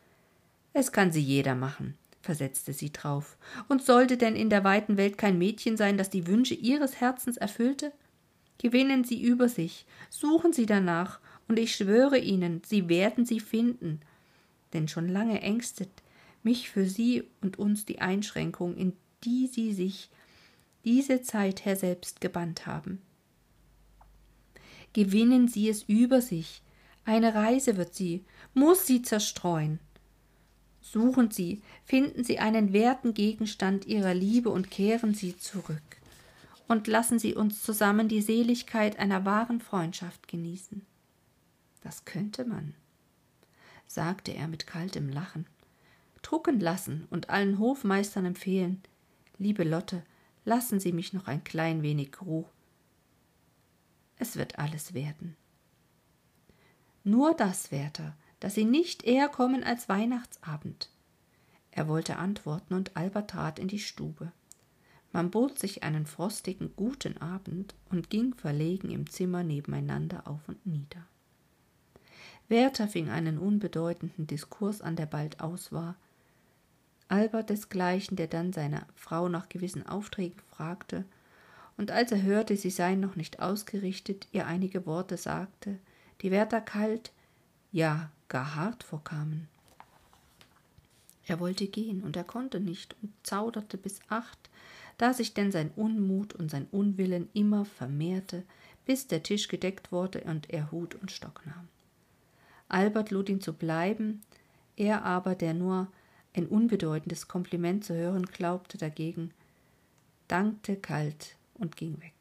Es 0.74 0.92
kann 0.92 1.14
sie 1.14 1.22
jeder 1.22 1.56
machen, 1.56 1.98
versetzte 2.20 2.74
sie 2.74 2.92
drauf. 2.92 3.38
Und 3.70 3.82
sollte 3.82 4.18
denn 4.18 4.36
in 4.36 4.50
der 4.50 4.66
weiten 4.66 4.98
Welt 4.98 5.18
kein 5.18 5.38
Mädchen 5.38 5.78
sein, 5.78 5.98
das 5.98 6.10
die 6.10 6.28
Wünsche 6.28 6.54
ihres 6.54 7.00
Herzens 7.00 7.38
erfüllte? 7.38 7.94
Gewinnen 8.58 9.06
Sie 9.06 9.24
über 9.24 9.48
sich, 9.48 9.86
suchen 10.10 10.52
Sie 10.52 10.66
danach, 10.66 11.22
und 11.48 11.58
ich 11.58 11.74
schwöre 11.74 12.18
Ihnen, 12.18 12.62
Sie 12.66 12.90
werden 12.90 13.26
sie 13.26 13.40
finden. 13.40 14.02
Denn 14.74 14.90
schon 14.90 15.08
lange 15.08 15.42
ängstet 15.42 16.04
mich 16.44 16.70
für 16.70 16.86
Sie 16.86 17.24
und 17.40 17.58
uns 17.58 17.86
die 17.86 18.02
Einschränkung, 18.02 18.76
in 18.76 18.92
die 19.24 19.48
Sie 19.48 19.72
sich 19.72 20.10
diese 20.84 21.22
Zeit 21.22 21.64
her 21.64 21.78
selbst 21.78 22.20
gebannt 22.20 22.68
haben. 22.68 23.02
Gewinnen 24.92 25.48
Sie 25.48 25.70
es 25.70 25.84
über 25.84 26.20
sich, 26.22 26.62
eine 27.08 27.34
Reise 27.34 27.78
wird 27.78 27.96
sie, 27.96 28.26
muss 28.54 28.86
sie 28.86 29.02
zerstreuen. 29.02 29.80
Suchen 30.82 31.32
Sie, 31.32 31.62
finden 31.84 32.24
Sie 32.24 32.40
einen 32.40 32.72
werten 32.72 33.14
Gegenstand 33.14 33.86
Ihrer 33.86 34.14
Liebe 34.14 34.50
und 34.50 34.72
kehren 34.72 35.14
Sie 35.14 35.38
zurück. 35.38 35.82
Und 36.68 36.88
lassen 36.88 37.20
Sie 37.20 37.34
uns 37.34 37.62
zusammen 37.62 38.08
die 38.08 38.22
Seligkeit 38.22 38.98
einer 39.00 39.26
wahren 39.26 39.60
Freundschaft 39.60 40.28
genießen. 40.28 40.86
Das 41.82 42.06
könnte 42.06 42.46
man, 42.46 42.74
sagte 43.86 44.34
er 44.34 44.48
mit 44.48 44.68
kaltem 44.68 45.10
Lachen. 45.10 45.46
Drucken 46.22 46.60
lassen 46.60 47.06
und 47.10 47.30
allen 47.30 47.60
Hofmeistern 47.60 48.26
empfehlen. 48.26 48.82
Liebe 49.38 49.64
Lotte, 49.64 50.04
lassen 50.46 50.80
Sie 50.80 50.94
mich 50.94 51.12
noch 51.12 51.28
ein 51.28 51.44
klein 51.44 51.84
wenig 51.84 52.22
Ruhe. 52.22 52.46
Es 54.18 54.36
wird 54.36 54.58
alles 54.58 54.94
werden. 54.94 55.36
Nur 57.08 57.34
das, 57.34 57.72
Werther, 57.72 58.18
dass 58.42 58.56
Sie 58.56 58.66
nicht 58.66 59.06
eher 59.06 59.30
kommen 59.30 59.64
als 59.64 59.88
Weihnachtsabend. 59.88 60.90
Er 61.72 61.88
wollte 61.88 62.18
antworten, 62.18 62.74
und 62.74 62.98
Albert 62.98 63.30
trat 63.30 63.60
in 63.60 63.70
die 63.70 63.80
Stube. 63.80 64.34
Man 65.14 65.32
bot 65.32 65.58
sich 65.58 65.84
einen 65.84 66.06
frostigen 66.06 66.74
guten 66.76 67.18
Abend 67.22 67.76
und 67.90 68.10
ging 68.10 68.34
verlegen 68.34 68.92
im 68.92 69.10
Zimmer 69.10 69.44
nebeneinander 69.44 70.28
auf 70.28 70.50
und 70.50 70.66
nieder. 70.66 71.08
Werther 72.50 72.90
fing 72.90 73.08
einen 73.08 73.38
unbedeutenden 73.38 74.28
Diskurs 74.28 74.82
an, 74.82 74.98
der 74.98 75.06
bald 75.06 75.40
aus 75.40 75.72
war. 75.72 75.96
Albert 77.08 77.52
desgleichen, 77.52 78.18
der 78.18 78.28
dann 78.28 78.52
seine 78.52 78.86
Frau 78.96 79.30
nach 79.30 79.48
gewissen 79.48 79.88
Aufträgen 79.88 80.42
fragte, 80.50 81.06
und 81.78 81.90
als 81.90 82.12
er 82.12 82.22
hörte, 82.22 82.58
sie 82.58 82.70
seien 82.70 83.00
noch 83.00 83.16
nicht 83.16 83.40
ausgerichtet, 83.40 84.28
ihr 84.34 84.46
einige 84.46 84.86
Worte 84.86 85.16
sagte, 85.16 85.80
die 86.22 86.32
Wärter 86.32 86.62
kalt, 86.62 87.12
ja 87.72 88.10
gar 88.28 88.56
hart 88.56 88.84
vorkamen. 88.84 89.48
Er 91.26 91.40
wollte 91.40 91.68
gehen, 91.68 92.04
und 92.04 92.16
er 92.16 92.24
konnte 92.24 92.60
nicht 92.60 92.96
und 93.02 93.14
zauderte 93.24 93.78
bis 93.78 94.00
acht, 94.08 94.50
da 94.98 95.14
sich 95.14 95.34
denn 95.34 95.52
sein 95.52 95.72
Unmut 95.76 96.34
und 96.34 96.50
sein 96.50 96.68
Unwillen 96.72 97.30
immer 97.34 97.66
vermehrte, 97.66 98.44
bis 98.86 99.08
der 99.08 99.24
Tisch 99.24 99.48
gedeckt 99.48 99.92
wurde 99.92 100.22
und 100.22 100.50
er 100.50 100.72
Hut 100.72 100.96
und 100.96 101.12
Stock 101.12 101.46
nahm. 101.46 101.68
Albert 102.70 103.12
lud 103.12 103.30
ihn 103.30 103.42
zu 103.42 103.54
bleiben, 103.54 104.22
er 104.76 105.04
aber, 105.04 105.36
der 105.36 105.54
nur 105.54 105.88
ein 106.34 106.48
unbedeutendes 106.48 107.28
Kompliment 107.28 107.84
zu 107.84 107.96
hören 107.96 108.26
glaubte, 108.26 108.78
dagegen, 108.78 109.32
dankte 110.28 110.76
kalt 110.76 111.36
und 111.56 111.76
ging 111.76 112.00
weg. 112.02 112.14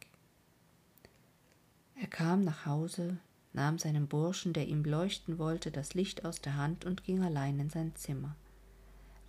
Er 2.00 2.08
kam 2.08 2.42
nach 2.42 2.66
Hause, 2.66 3.18
nahm 3.56 3.78
seinem 3.78 4.06
Burschen, 4.06 4.52
der 4.52 4.68
ihm 4.68 4.84
leuchten 4.84 5.38
wollte, 5.38 5.70
das 5.72 5.94
Licht 5.94 6.24
aus 6.24 6.40
der 6.40 6.56
Hand 6.56 6.84
und 6.84 7.02
ging 7.02 7.24
allein 7.24 7.58
in 7.58 7.70
sein 7.70 7.94
Zimmer. 7.96 8.36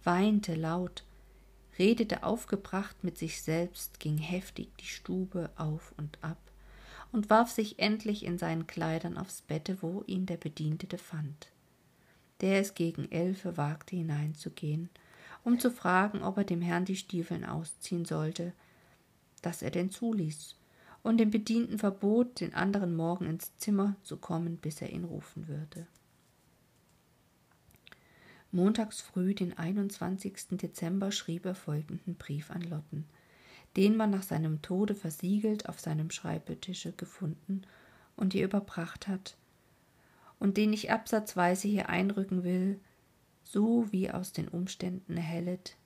weinte 0.04 0.56
laut, 0.56 1.04
redete 1.80 2.24
aufgebracht 2.24 3.04
mit 3.04 3.18
sich 3.18 3.42
selbst, 3.42 4.00
ging 4.00 4.18
heftig 4.18 4.70
die 4.80 4.86
Stube 4.86 5.50
auf 5.58 5.94
und 5.98 6.18
ab 6.22 6.38
und 7.12 7.30
warf 7.30 7.50
sich 7.50 7.80
endlich 7.80 8.24
in 8.24 8.38
seinen 8.38 8.68
Kleidern 8.68 9.18
aufs 9.18 9.42
Bette, 9.42 9.82
wo 9.82 10.04
ihn 10.08 10.26
der 10.26 10.38
Bedientete 10.38 10.98
fand, 10.98 11.52
der 12.42 12.60
es 12.60 12.74
gegen 12.74 13.12
elfe 13.12 13.58
wagte 13.58 13.96
hineinzugehen, 13.96 14.90
um 15.44 15.60
zu 15.60 15.72
fragen, 15.72 16.22
ob 16.22 16.38
er 16.38 16.44
dem 16.44 16.62
Herrn 16.62 16.86
die 16.86 16.98
Stiefeln 16.98 17.46
ausziehen 17.46 18.06
sollte, 18.06 18.54
dass 19.42 19.62
er 19.62 19.72
denn 19.72 19.92
zuließ, 19.92 20.56
und 21.08 21.18
dem 21.18 21.32
Bedienten 21.32 21.80
verbot, 21.80 22.42
den 22.42 22.54
anderen 22.54 22.94
Morgen 22.96 23.28
ins 23.28 23.56
Zimmer 23.58 23.96
zu 24.04 24.18
kommen, 24.18 24.58
bis 24.58 24.82
er 24.82 24.92
ihn 24.92 25.06
rufen 25.06 25.48
würde. 25.48 25.88
Montags 28.52 29.00
früh, 29.00 29.34
den 29.34 29.58
21. 29.58 30.58
Dezember, 30.58 31.12
schrieb 31.12 31.46
er 31.46 31.56
folgenden 31.56 32.16
Brief 32.16 32.52
an 32.52 32.62
Lotten, 32.62 33.06
den 33.78 33.96
man 33.96 34.10
nach 34.10 34.24
seinem 34.24 34.62
Tode 34.62 34.96
versiegelt 34.96 35.70
auf 35.70 35.80
seinem 35.80 36.12
Schreibtische 36.12 36.92
gefunden 36.92 37.62
und 38.18 38.34
ihr 38.34 38.44
überbracht 38.44 39.08
hat, 39.08 39.38
und 40.40 40.58
den 40.58 40.74
ich 40.74 40.92
absatzweise 40.92 41.70
hier 41.70 41.88
einrücken 41.88 42.44
will, 42.44 42.80
so 43.44 43.92
wie 43.92 44.12
aus 44.12 44.34
den 44.34 44.50
Umständen 44.50 45.16
erhellet, 45.16 45.78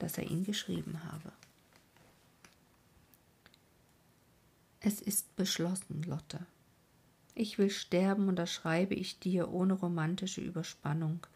dass 0.00 0.18
er 0.18 0.28
ihn 0.28 0.42
geschrieben 0.42 1.04
habe. 1.04 1.32
Es 4.88 5.00
ist 5.00 5.34
beschlossen, 5.34 6.04
Lotte. 6.04 6.46
Ich 7.34 7.58
will 7.58 7.70
sterben, 7.70 8.28
und 8.28 8.36
das 8.36 8.52
schreibe 8.52 8.94
ich 8.94 9.18
dir 9.18 9.50
ohne 9.50 9.72
romantische 9.72 10.40
Überspannung, 10.40 11.26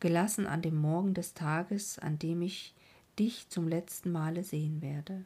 gelassen 0.00 0.48
an 0.48 0.60
dem 0.60 0.74
Morgen 0.74 1.14
des 1.14 1.34
Tages, 1.34 2.00
an 2.00 2.18
dem 2.18 2.42
ich 2.42 2.74
dich 3.16 3.48
zum 3.48 3.68
letzten 3.68 4.10
Male 4.10 4.42
sehen 4.42 4.82
werde. 4.82 5.24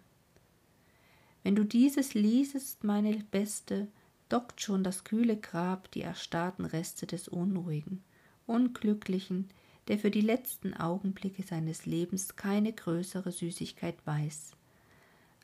Wenn 1.42 1.56
du 1.56 1.64
dieses 1.64 2.12
liesest, 2.12 2.84
meine 2.84 3.16
Beste, 3.30 3.88
dockt 4.28 4.60
schon 4.60 4.84
das 4.84 5.04
kühle 5.04 5.38
Grab 5.38 5.90
die 5.92 6.02
erstarrten 6.02 6.66
Reste 6.66 7.06
des 7.06 7.28
Unruhigen, 7.28 8.04
Unglücklichen, 8.44 9.48
der 9.88 9.98
für 9.98 10.10
die 10.10 10.20
letzten 10.20 10.74
Augenblicke 10.74 11.42
seines 11.42 11.86
Lebens 11.86 12.36
keine 12.36 12.74
größere 12.74 13.32
Süßigkeit 13.32 13.96
weiß, 14.04 14.50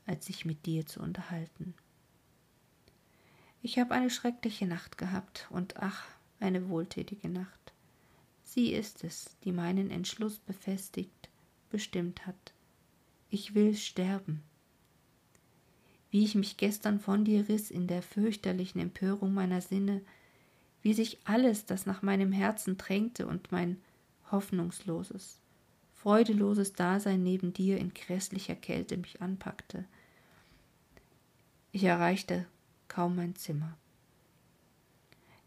als 0.05 0.27
sich 0.27 0.45
mit 0.45 0.67
dir 0.67 0.85
zu 0.85 1.01
unterhalten. 1.01 1.73
Ich 3.65 3.79
habe 3.79 3.95
eine 3.95 4.11
schreckliche 4.11 4.67
Nacht 4.67 4.99
gehabt 4.99 5.47
und 5.49 5.79
ach, 5.79 6.05
eine 6.39 6.69
wohltätige 6.69 7.31
Nacht. 7.31 7.73
Sie 8.43 8.75
ist 8.75 9.03
es, 9.05 9.39
die 9.43 9.53
meinen 9.53 9.91
Entschluss 9.91 10.39
befestigt, 10.39 11.31
bestimmt 11.71 12.27
hat. 12.27 12.53
Ich 13.31 13.55
will 13.55 13.75
sterben. 13.75 14.43
Wie 16.11 16.25
ich 16.25 16.35
mich 16.35 16.59
gestern 16.59 17.01
von 17.01 17.25
dir 17.25 17.49
riss 17.49 17.71
in 17.71 17.87
der 17.87 18.03
fürchterlichen 18.03 18.83
Empörung 18.83 19.33
meiner 19.33 19.63
Sinne, 19.63 20.03
wie 20.83 20.93
sich 20.93 21.17
alles, 21.25 21.65
das 21.65 21.87
nach 21.87 22.03
meinem 22.03 22.33
Herzen 22.33 22.77
drängte 22.77 23.27
und 23.27 23.51
mein 23.51 23.81
hoffnungsloses, 24.31 25.39
freudeloses 25.95 26.75
Dasein 26.75 27.23
neben 27.23 27.55
dir 27.55 27.79
in 27.79 27.95
grässlicher 27.95 28.57
Kälte 28.57 28.99
mich 28.99 29.23
anpackte. 29.23 29.87
Ich 31.73 31.85
erreichte 31.85 32.45
kaum 32.95 33.17
mein 33.17 33.35
Zimmer. 33.35 33.77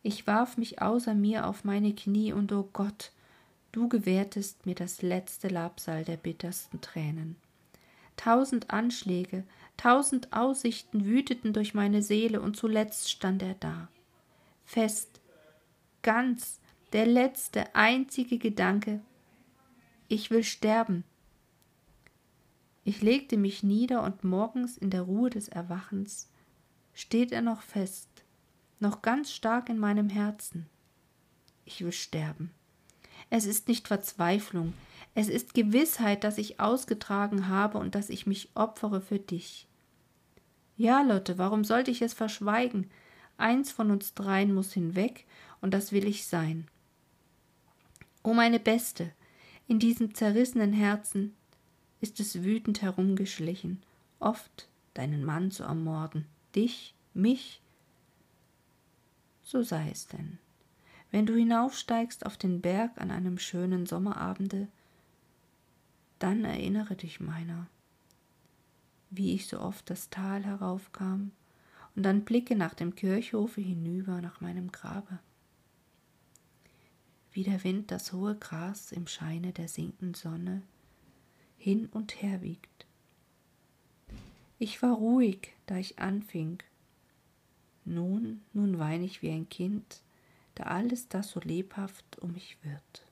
Ich 0.04 0.28
warf 0.28 0.58
mich 0.58 0.82
außer 0.82 1.14
mir 1.14 1.48
auf 1.48 1.64
meine 1.64 1.94
Knie 1.96 2.34
und 2.34 2.52
o 2.52 2.60
oh 2.60 2.70
Gott, 2.74 3.12
du 3.72 3.88
gewährtest 3.88 4.66
mir 4.66 4.76
das 4.76 5.02
letzte 5.02 5.48
Labsal 5.48 6.04
der 6.04 6.18
bittersten 6.18 6.82
Tränen. 6.82 7.38
Tausend 8.18 8.72
Anschläge, 8.72 9.46
tausend 9.78 10.34
Aussichten 10.34 11.06
wüteten 11.06 11.54
durch 11.54 11.74
meine 11.74 12.02
Seele 12.02 12.42
und 12.42 12.58
zuletzt 12.58 13.10
stand 13.10 13.42
er 13.42 13.56
da. 13.56 13.88
Fest, 14.66 15.22
ganz, 16.02 16.60
der 16.92 17.06
letzte, 17.06 17.76
einzige 17.76 18.40
Gedanke, 18.40 19.00
ich 20.10 20.32
will 20.32 20.44
sterben. 20.44 21.06
Ich 22.84 23.02
legte 23.02 23.38
mich 23.38 23.64
nieder 23.64 24.04
und 24.04 24.26
morgens 24.26 24.78
in 24.78 24.90
der 24.90 25.04
Ruhe 25.04 25.30
des 25.30 25.48
Erwachens 25.48 26.28
steht 26.98 27.32
er 27.32 27.44
noch 27.44 27.62
fest, 27.62 28.10
noch 28.80 29.04
ganz 29.04 29.32
stark 29.32 29.70
in 29.70 29.78
meinem 29.78 30.10
Herzen. 30.10 30.66
Ich 31.64 31.86
will 31.86 31.92
sterben. 31.92 32.50
Es 33.30 33.46
ist 33.46 33.68
nicht 33.68 33.88
Verzweiflung, 33.88 34.74
es 35.14 35.30
ist 35.30 35.54
Gewissheit, 35.54 36.24
dass 36.24 36.40
ich 36.40 36.60
ausgetragen 36.60 37.50
habe 37.50 37.78
und 37.78 37.94
dass 37.94 38.10
ich 38.10 38.26
mich 38.26 38.50
opfere 38.56 39.00
für 39.00 39.20
dich. 39.20 39.68
Ja, 40.76 41.04
Lotte, 41.04 41.38
warum 41.38 41.64
sollte 41.64 41.92
ich 41.92 42.02
es 42.02 42.16
verschweigen? 42.16 42.90
Eins 43.38 43.72
von 43.72 43.92
uns 43.92 44.16
dreien 44.16 44.52
muss 44.52 44.74
hinweg, 44.74 45.28
und 45.62 45.76
das 45.76 45.92
will 45.92 46.08
ich 46.08 46.26
sein. 46.26 46.68
O 48.24 48.34
meine 48.34 48.60
Beste, 48.60 49.12
in 49.68 49.78
diesem 49.78 50.16
zerrissenen 50.16 50.74
Herzen 50.74 51.36
ist 52.02 52.20
es 52.20 52.42
wütend 52.42 52.82
herumgeschlichen, 52.82 53.84
oft 54.20 54.68
deinen 54.96 55.24
Mann 55.24 55.52
zu 55.52 55.62
ermorden 55.62 56.26
dich, 56.58 56.96
mich, 57.14 57.62
so 59.44 59.64
sei 59.64 59.90
es 59.92 60.08
denn. 60.08 60.40
Wenn 61.12 61.26
du 61.26 61.36
hinaufsteigst 61.36 62.26
auf 62.26 62.36
den 62.36 62.62
Berg 62.62 63.00
an 63.00 63.12
einem 63.12 63.38
schönen 63.38 63.86
Sommerabende, 63.86 64.68
dann 66.20 66.44
erinnere 66.44 66.96
dich 66.96 67.20
meiner, 67.20 67.68
wie 69.10 69.34
ich 69.34 69.48
so 69.48 69.60
oft 69.62 69.90
das 69.90 70.10
Tal 70.10 70.44
heraufkam 70.44 71.32
und 71.96 72.04
dann 72.04 72.26
blicke 72.26 72.56
nach 72.56 72.74
dem 72.74 72.96
Kirchhofe 72.96 73.62
hinüber 73.62 74.20
nach 74.20 74.42
meinem 74.42 74.72
Grabe. 74.72 75.20
Wie 77.32 77.44
der 77.44 77.64
Wind 77.64 77.92
das 77.92 78.12
hohe 78.14 78.36
Gras 78.36 78.92
im 78.92 79.06
Scheine 79.06 79.54
der 79.54 79.68
sinkenden 79.68 80.16
Sonne 80.16 80.64
hin 81.58 81.86
und 81.86 82.22
her 82.22 82.42
wiegt 82.42 82.87
ich 84.60 84.82
war 84.82 84.94
ruhig, 84.94 85.54
da 85.66 85.78
ich 85.78 86.00
anfing. 86.00 86.60
Nun, 87.86 88.42
nun 88.54 88.80
wein 88.80 89.04
ich 89.04 89.22
wie 89.22 89.30
ein 89.30 89.48
Kind, 89.50 90.02
da 90.56 90.64
alles 90.64 91.08
das 91.08 91.30
so 91.30 91.40
lebhaft 91.40 92.20
um 92.20 92.34
mich 92.34 92.58
wird. 92.64 93.04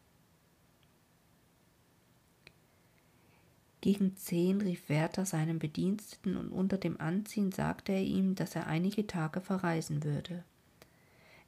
Gegen 3.81 4.17
zehn 4.17 4.62
rief 4.62 4.89
Werther 4.89 5.25
seinem 5.25 5.60
Bediensteten 5.60 6.38
und 6.38 6.49
unter 6.49 6.79
dem 6.79 6.99
Anziehen 6.99 7.51
sagte 7.51 7.91
er 7.91 8.01
ihm, 8.01 8.34
dass 8.34 8.55
er 8.55 8.65
einige 8.65 9.05
Tage 9.05 9.41
verreisen 9.41 10.03
würde. 10.03 10.43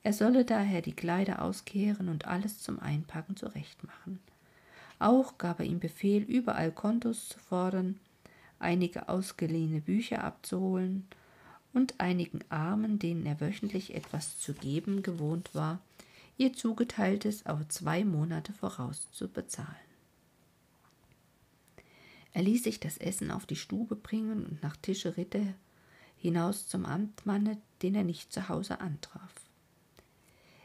Er 0.03 0.13
solle 0.13 0.45
daher 0.45 0.83
die 0.83 0.93
Kleider 0.93 1.41
auskehren 1.41 2.09
und 2.09 2.25
alles 2.27 2.59
zum 2.59 2.79
Einpacken 2.79 3.35
zurechtmachen. 3.35 4.19
Auch 4.99 5.39
gab 5.39 5.59
er 5.59 5.65
ihm 5.65 5.79
Befehl, 5.79 6.21
überall 6.21 6.71
Kontos 6.71 7.27
zu 7.29 7.39
fordern 7.39 7.99
einige 8.59 9.09
ausgeliehene 9.09 9.81
Bücher 9.81 10.23
abzuholen 10.23 11.07
und 11.73 11.99
einigen 11.99 12.39
Armen, 12.49 12.99
denen 12.99 13.25
er 13.25 13.39
wöchentlich 13.39 13.93
etwas 13.95 14.39
zu 14.39 14.53
geben 14.53 15.03
gewohnt 15.03 15.53
war, 15.53 15.79
ihr 16.37 16.53
zugeteiltes 16.53 17.45
auf 17.45 17.67
zwei 17.67 18.03
Monate 18.03 18.53
voraus 18.53 19.11
zu 19.11 19.27
bezahlen. 19.27 19.67
Er 22.33 22.43
ließ 22.43 22.63
sich 22.63 22.79
das 22.79 22.97
Essen 22.97 23.31
auf 23.31 23.45
die 23.45 23.55
Stube 23.55 23.95
bringen 23.95 24.45
und 24.45 24.61
nach 24.61 24.75
Tische 24.77 25.17
ritt 25.17 25.33
er 25.33 25.53
hinaus 26.17 26.67
zum 26.67 26.85
Amtmanne, 26.85 27.57
den 27.81 27.95
er 27.95 28.03
nicht 28.03 28.31
zu 28.31 28.49
Hause 28.49 28.79
antraf. 28.79 29.33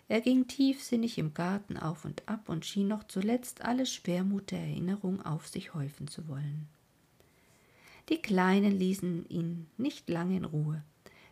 Er 0.09 0.21
ging 0.21 0.47
tiefsinnig 0.47 1.17
im 1.17 1.33
Garten 1.33 1.79
auf 1.79 2.05
und 2.05 2.29
ab 2.29 2.49
und 2.49 2.67
schien 2.67 2.89
noch 2.89 3.05
zuletzt 3.05 3.63
alle 3.63 3.87
Schwermut 3.87 4.51
der 4.51 4.61
Erinnerung 4.61 5.25
auf 5.25 5.49
sich 5.49 5.73
häufen 5.73 6.09
zu 6.09 6.29
wollen. 6.29 6.69
Die 8.09 8.19
Kleinen 8.19 8.79
ließen 8.79 9.29
ihn 9.29 9.67
nicht 9.77 10.09
lange 10.09 10.37
in 10.37 10.45
Ruhe. 10.45 10.83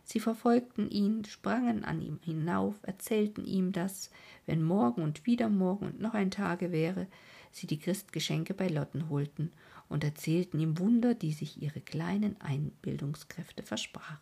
Sie 0.05 0.21
verfolgten 0.21 0.91
ihn, 0.91 1.25
sprangen 1.25 1.85
an 1.85 2.01
ihm 2.01 2.19
hinauf, 2.25 2.75
erzählten 2.83 3.45
ihm, 3.45 3.73
dass, 3.73 4.11
wenn 4.47 4.63
morgen 4.63 5.03
und 5.03 5.27
wieder 5.27 5.49
morgen 5.49 5.87
und 5.87 6.01
noch 6.01 6.15
ein 6.15 6.31
Tage 6.31 6.73
wäre, 6.73 7.07
sie 7.53 7.67
die 7.67 7.79
Christgeschenke 7.79 8.55
bei 8.55 8.69
Lotten 8.69 9.09
holten 9.09 9.53
und 9.89 10.05
erzählten 10.05 10.59
ihm 10.59 10.79
Wunder, 10.79 11.15
die 11.15 11.33
sich 11.33 11.63
ihre 11.63 11.81
kleinen 11.81 12.41
Einbildungskräfte 12.41 13.63
versprach. 13.63 14.21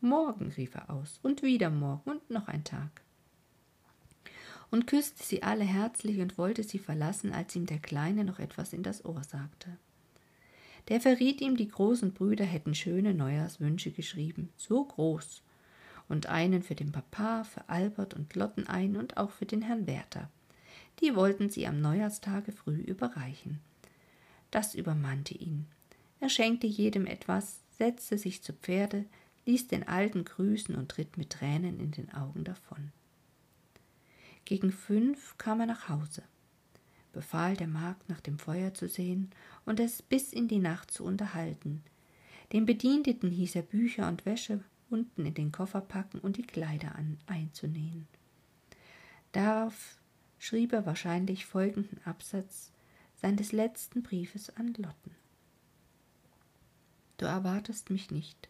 Morgen, 0.00 0.50
rief 0.52 0.74
er 0.74 0.90
aus, 0.90 1.18
und 1.22 1.42
wieder 1.42 1.70
morgen 1.70 2.10
und 2.10 2.30
noch 2.30 2.48
ein 2.48 2.64
Tag. 2.64 3.02
Und 4.70 4.86
küsste 4.86 5.22
sie 5.22 5.42
alle 5.42 5.64
herzlich 5.64 6.20
und 6.20 6.38
wollte 6.38 6.62
sie 6.62 6.78
verlassen, 6.78 7.32
als 7.32 7.54
ihm 7.56 7.66
der 7.66 7.80
Kleine 7.80 8.24
noch 8.24 8.38
etwas 8.38 8.72
in 8.72 8.82
das 8.82 9.04
Ohr 9.04 9.22
sagte. 9.24 9.76
Der 10.88 11.00
verriet 11.00 11.40
ihm, 11.40 11.56
die 11.56 11.68
großen 11.68 12.12
Brüder 12.12 12.44
hätten 12.44 12.74
schöne 12.74 13.14
Neujahrswünsche 13.14 13.90
geschrieben, 13.92 14.50
so 14.56 14.84
groß, 14.84 15.42
und 16.08 16.26
einen 16.26 16.62
für 16.62 16.74
den 16.74 16.90
Papa, 16.90 17.44
für 17.44 17.68
Albert 17.68 18.14
und 18.14 18.34
Lotten 18.34 18.66
ein 18.66 18.96
und 18.96 19.16
auch 19.16 19.30
für 19.30 19.46
den 19.46 19.62
Herrn 19.62 19.86
Werther, 19.86 20.28
die 21.00 21.14
wollten 21.14 21.48
sie 21.48 21.66
am 21.66 21.80
Neujahrstage 21.80 22.52
früh 22.52 22.80
überreichen. 22.80 23.60
Das 24.50 24.74
übermannte 24.74 25.34
ihn. 25.34 25.66
Er 26.18 26.28
schenkte 26.28 26.66
jedem 26.66 27.06
etwas, 27.06 27.60
setzte 27.78 28.18
sich 28.18 28.42
zu 28.42 28.52
Pferde, 28.52 29.06
ließ 29.46 29.68
den 29.68 29.86
Alten 29.88 30.24
grüßen 30.24 30.74
und 30.74 30.98
ritt 30.98 31.16
mit 31.16 31.30
Tränen 31.30 31.80
in 31.80 31.92
den 31.92 32.12
Augen 32.12 32.44
davon. 32.44 32.92
Gegen 34.44 34.72
fünf 34.72 35.38
kam 35.38 35.60
er 35.60 35.66
nach 35.66 35.88
Hause, 35.88 36.22
befahl 37.12 37.56
der 37.56 37.66
Magd 37.66 38.08
nach 38.08 38.20
dem 38.20 38.38
Feuer 38.38 38.74
zu 38.74 38.88
sehen 38.88 39.30
und 39.64 39.80
es 39.80 40.02
bis 40.02 40.32
in 40.32 40.48
die 40.48 40.58
Nacht 40.58 40.90
zu 40.90 41.04
unterhalten. 41.04 41.82
Den 42.52 42.66
Bedienteten 42.66 43.30
hieß 43.30 43.56
er 43.56 43.62
Bücher 43.62 44.08
und 44.08 44.26
Wäsche 44.26 44.62
unten 44.90 45.24
in 45.24 45.34
den 45.34 45.52
Koffer 45.52 45.80
packen 45.80 46.18
und 46.18 46.36
die 46.36 46.46
Kleider 46.46 46.96
an, 46.96 47.18
einzunähen. 47.26 48.06
Darauf 49.32 49.98
schrieb 50.38 50.72
er 50.72 50.86
wahrscheinlich 50.86 51.46
folgenden 51.46 52.00
Absatz 52.04 52.72
seines 53.16 53.52
letzten 53.52 54.02
Briefes 54.02 54.56
an 54.56 54.74
Lotten. 54.74 55.14
Du 57.18 57.26
erwartest 57.26 57.90
mich 57.90 58.10
nicht. 58.10 58.48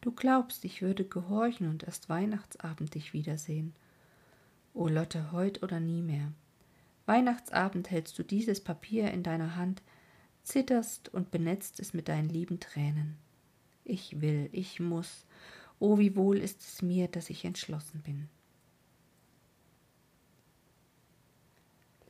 Du 0.00 0.12
glaubst, 0.12 0.64
ich 0.64 0.80
würde 0.80 1.04
gehorchen 1.04 1.68
und 1.68 1.82
erst 1.82 2.08
Weihnachtsabend 2.08 2.94
dich 2.94 3.12
wiedersehen. 3.12 3.74
O 4.72 4.88
Lotte, 4.88 5.32
heut 5.32 5.62
oder 5.62 5.80
nie 5.80 6.02
mehr. 6.02 6.32
Weihnachtsabend 7.06 7.90
hältst 7.90 8.18
du 8.18 8.22
dieses 8.22 8.62
Papier 8.62 9.10
in 9.12 9.22
deiner 9.22 9.56
Hand, 9.56 9.82
zitterst 10.42 11.08
und 11.08 11.30
benetzt 11.30 11.80
es 11.80 11.94
mit 11.94 12.08
deinen 12.08 12.28
lieben 12.28 12.60
Tränen. 12.60 13.16
Ich 13.84 14.20
will, 14.20 14.48
ich 14.52 14.80
muss. 14.80 15.26
O 15.78 15.98
wie 15.98 16.16
wohl 16.16 16.38
ist 16.38 16.62
es 16.62 16.82
mir, 16.82 17.08
dass 17.08 17.30
ich 17.30 17.44
entschlossen 17.44 18.02
bin. 18.02 18.28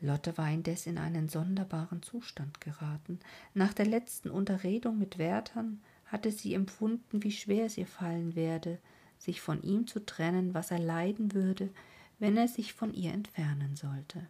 Lotte 0.00 0.36
war 0.36 0.50
indes 0.50 0.86
in 0.86 0.98
einen 0.98 1.28
sonderbaren 1.28 2.02
Zustand 2.02 2.60
geraten. 2.60 3.18
Nach 3.54 3.72
der 3.72 3.86
letzten 3.86 4.30
Unterredung 4.30 4.98
mit 4.98 5.18
Werthern 5.18 5.80
hatte 6.04 6.30
sie 6.30 6.54
empfunden, 6.54 7.22
wie 7.22 7.32
schwer 7.32 7.66
es 7.66 7.78
ihr 7.78 7.86
fallen 7.86 8.36
werde, 8.36 8.78
sich 9.18 9.40
von 9.40 9.62
ihm 9.62 9.86
zu 9.86 10.04
trennen, 10.04 10.54
was 10.54 10.70
er 10.70 10.78
leiden 10.78 11.32
würde, 11.32 11.70
wenn 12.18 12.36
er 12.36 12.48
sich 12.48 12.74
von 12.74 12.92
ihr 12.92 13.12
entfernen 13.12 13.74
sollte. 13.74 14.26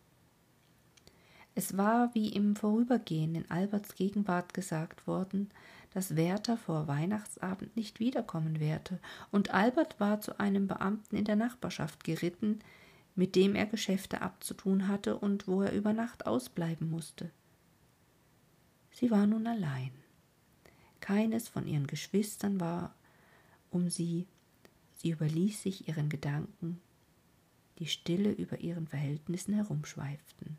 Es 1.59 1.75
war 1.75 2.15
wie 2.15 2.29
im 2.29 2.55
Vorübergehen 2.55 3.35
in 3.35 3.51
Alberts 3.51 3.95
Gegenwart 3.95 4.53
gesagt 4.53 5.07
worden, 5.07 5.49
dass 5.95 6.15
Werther 6.15 6.59
vor 6.59 6.87
Weihnachtsabend 6.87 7.75
nicht 7.77 7.99
wiederkommen 7.99 8.61
werde, 8.61 9.01
und 9.31 9.55
Albert 9.55 9.99
war 9.99 10.21
zu 10.21 10.39
einem 10.39 10.67
Beamten 10.67 11.17
in 11.17 11.25
der 11.25 11.37
Nachbarschaft 11.37 12.05
geritten, 12.05 12.59
mit 13.15 13.35
dem 13.37 13.55
er 13.55 13.65
Geschäfte 13.65 14.21
abzutun 14.21 14.87
hatte 14.87 15.17
und 15.17 15.49
wo 15.49 15.63
er 15.63 15.73
über 15.73 15.95
Nacht 15.95 16.27
ausbleiben 16.27 16.91
musste. 16.91 17.31
Sie 18.91 19.11
war 19.11 19.27
nun 19.27 19.47
allein. 19.47 19.93
Keines 21.01 21.49
von 21.49 21.67
ihren 21.67 21.87
Geschwistern 21.87 22.61
war 22.61 22.95
um 23.71 23.89
sie, 23.89 24.27
sie 24.97 25.09
überließ 25.09 25.63
sich 25.63 25.89
ihren 25.89 26.11
Gedanken, 26.11 26.83
die 27.79 27.87
stille 27.87 28.31
über 28.31 28.61
ihren 28.61 28.87
Verhältnissen 28.87 29.55
herumschweiften. 29.55 30.59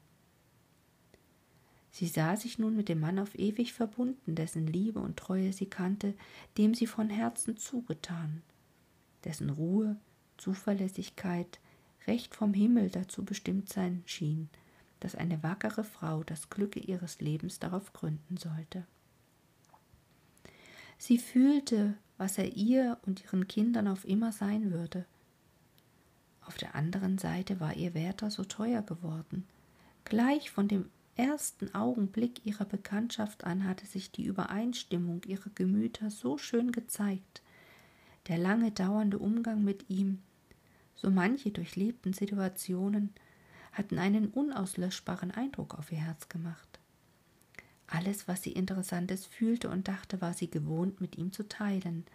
Sie 1.98 2.06
sah 2.06 2.36
sich 2.36 2.60
nun 2.60 2.76
mit 2.76 2.90
dem 2.90 3.00
Mann 3.00 3.18
auf 3.18 3.34
ewig 3.40 3.74
verbunden, 3.74 4.36
dessen 4.36 4.68
Liebe 4.68 5.00
und 5.00 5.18
Treue 5.18 5.52
sie 5.52 5.66
kannte, 5.66 6.14
dem 6.56 6.76
sie 6.76 6.86
von 6.86 7.10
Herzen 7.10 7.58
zugetan, 7.58 8.44
dessen 9.24 9.50
Ruhe, 9.50 9.98
Zuverlässigkeit, 10.38 11.60
recht 12.06 12.36
vom 12.36 12.54
Himmel 12.54 12.92
dazu 12.92 13.26
bestimmt 13.26 13.70
sein 13.70 14.04
schien, 14.06 14.48
dass 15.00 15.16
eine 15.16 15.42
wackere 15.42 15.84
Frau 15.84 16.24
das 16.24 16.52
Glücke 16.52 16.80
ihres 16.80 17.20
Lebens 17.20 17.58
darauf 17.58 17.92
gründen 17.94 18.38
sollte. 18.38 18.86
Sie 21.00 21.18
fühlte, 21.18 21.96
was 22.20 22.38
er 22.38 22.56
ihr 22.56 23.00
und 23.08 23.24
ihren 23.24 23.48
Kindern 23.48 23.88
auf 23.88 24.06
immer 24.06 24.32
sein 24.32 24.70
würde. 24.70 25.08
Auf 26.46 26.60
der 26.60 26.76
anderen 26.76 27.18
Seite 27.18 27.60
war 27.60 27.76
ihr 27.76 27.96
Werther 27.96 28.30
so 28.30 28.44
teuer 28.44 28.84
geworden. 28.84 29.48
Gleich 30.06 30.52
von 30.52 30.68
dem 30.68 30.92
ersten 31.18 31.74
Augenblick 31.74 32.46
ihrer 32.46 32.66
Bekanntschaft 32.66 33.44
an 33.44 33.66
hatte 33.66 33.86
sich 33.86 34.12
die 34.12 34.26
Übereinstimmung 34.26 35.22
ihrer 35.26 35.50
Gemüter 35.56 36.10
so 36.10 36.38
schön 36.38 36.72
gezeigt, 36.72 37.42
der 38.28 38.38
lange 38.38 38.72
dauernde 38.72 39.20
Umgang 39.20 39.64
mit 39.64 39.90
ihm, 39.90 40.22
so 40.96 41.10
manche 41.10 41.52
durchlebten 41.52 42.14
Situationen 42.14 43.14
hatten 43.72 44.00
einen 44.00 44.28
unauslöschbaren 44.28 45.32
Eindruck 45.32 45.78
auf 45.78 45.92
ihr 45.92 46.00
Herz 46.00 46.28
gemacht. 46.30 46.80
Alles, 47.86 48.28
was 48.28 48.44
sie 48.44 48.52
Interessantes 48.52 49.26
fühlte 49.26 49.70
und 49.70 49.88
dachte, 49.88 50.20
war 50.20 50.34
sie 50.34 50.50
gewohnt, 50.50 51.00
mit 51.00 51.18
ihm 51.18 51.32
zu 51.32 51.48
teilen, 51.48 52.06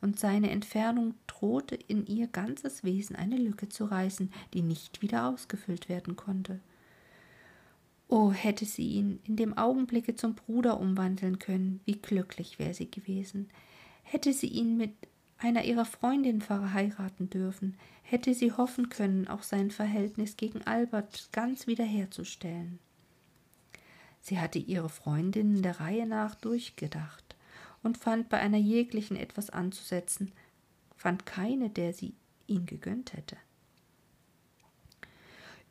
und 0.00 0.18
seine 0.18 0.50
Entfernung 0.50 1.14
drohte 1.26 1.76
in 1.76 2.06
ihr 2.06 2.26
ganzes 2.26 2.82
Wesen 2.82 3.14
eine 3.14 3.36
Lücke 3.36 3.68
zu 3.68 3.84
reißen, 3.84 4.32
die 4.54 4.62
nicht 4.62 5.02
wieder 5.02 5.28
ausgefüllt 5.28 5.88
werden 5.88 6.16
konnte. 6.16 6.58
Oh, 8.12 8.32
hätte 8.32 8.64
sie 8.64 8.88
ihn 8.88 9.20
in 9.22 9.36
dem 9.36 9.56
Augenblicke 9.56 10.16
zum 10.16 10.34
Bruder 10.34 10.80
umwandeln 10.80 11.38
können, 11.38 11.80
wie 11.84 11.92
glücklich 11.92 12.58
wäre 12.58 12.74
sie 12.74 12.90
gewesen. 12.90 13.48
Hätte 14.02 14.32
sie 14.32 14.48
ihn 14.48 14.76
mit 14.76 14.90
einer 15.38 15.62
ihrer 15.62 15.84
Freundinnen 15.84 16.40
verheiraten 16.40 17.30
dürfen, 17.30 17.76
hätte 18.02 18.34
sie 18.34 18.50
hoffen 18.50 18.88
können, 18.88 19.28
auch 19.28 19.44
sein 19.44 19.70
Verhältnis 19.70 20.36
gegen 20.36 20.62
Albert 20.62 21.28
ganz 21.30 21.68
wiederherzustellen. 21.68 22.80
Sie 24.20 24.40
hatte 24.40 24.58
ihre 24.58 24.88
Freundinnen 24.88 25.62
der 25.62 25.78
Reihe 25.78 26.04
nach 26.04 26.34
durchgedacht 26.34 27.36
und 27.84 27.96
fand 27.96 28.28
bei 28.28 28.40
einer 28.40 28.58
jeglichen 28.58 29.16
etwas 29.16 29.50
anzusetzen, 29.50 30.32
fand 30.96 31.26
keine, 31.26 31.70
der 31.70 31.92
sie 31.92 32.14
ihn 32.48 32.66
gegönnt 32.66 33.12
hätte. 33.12 33.36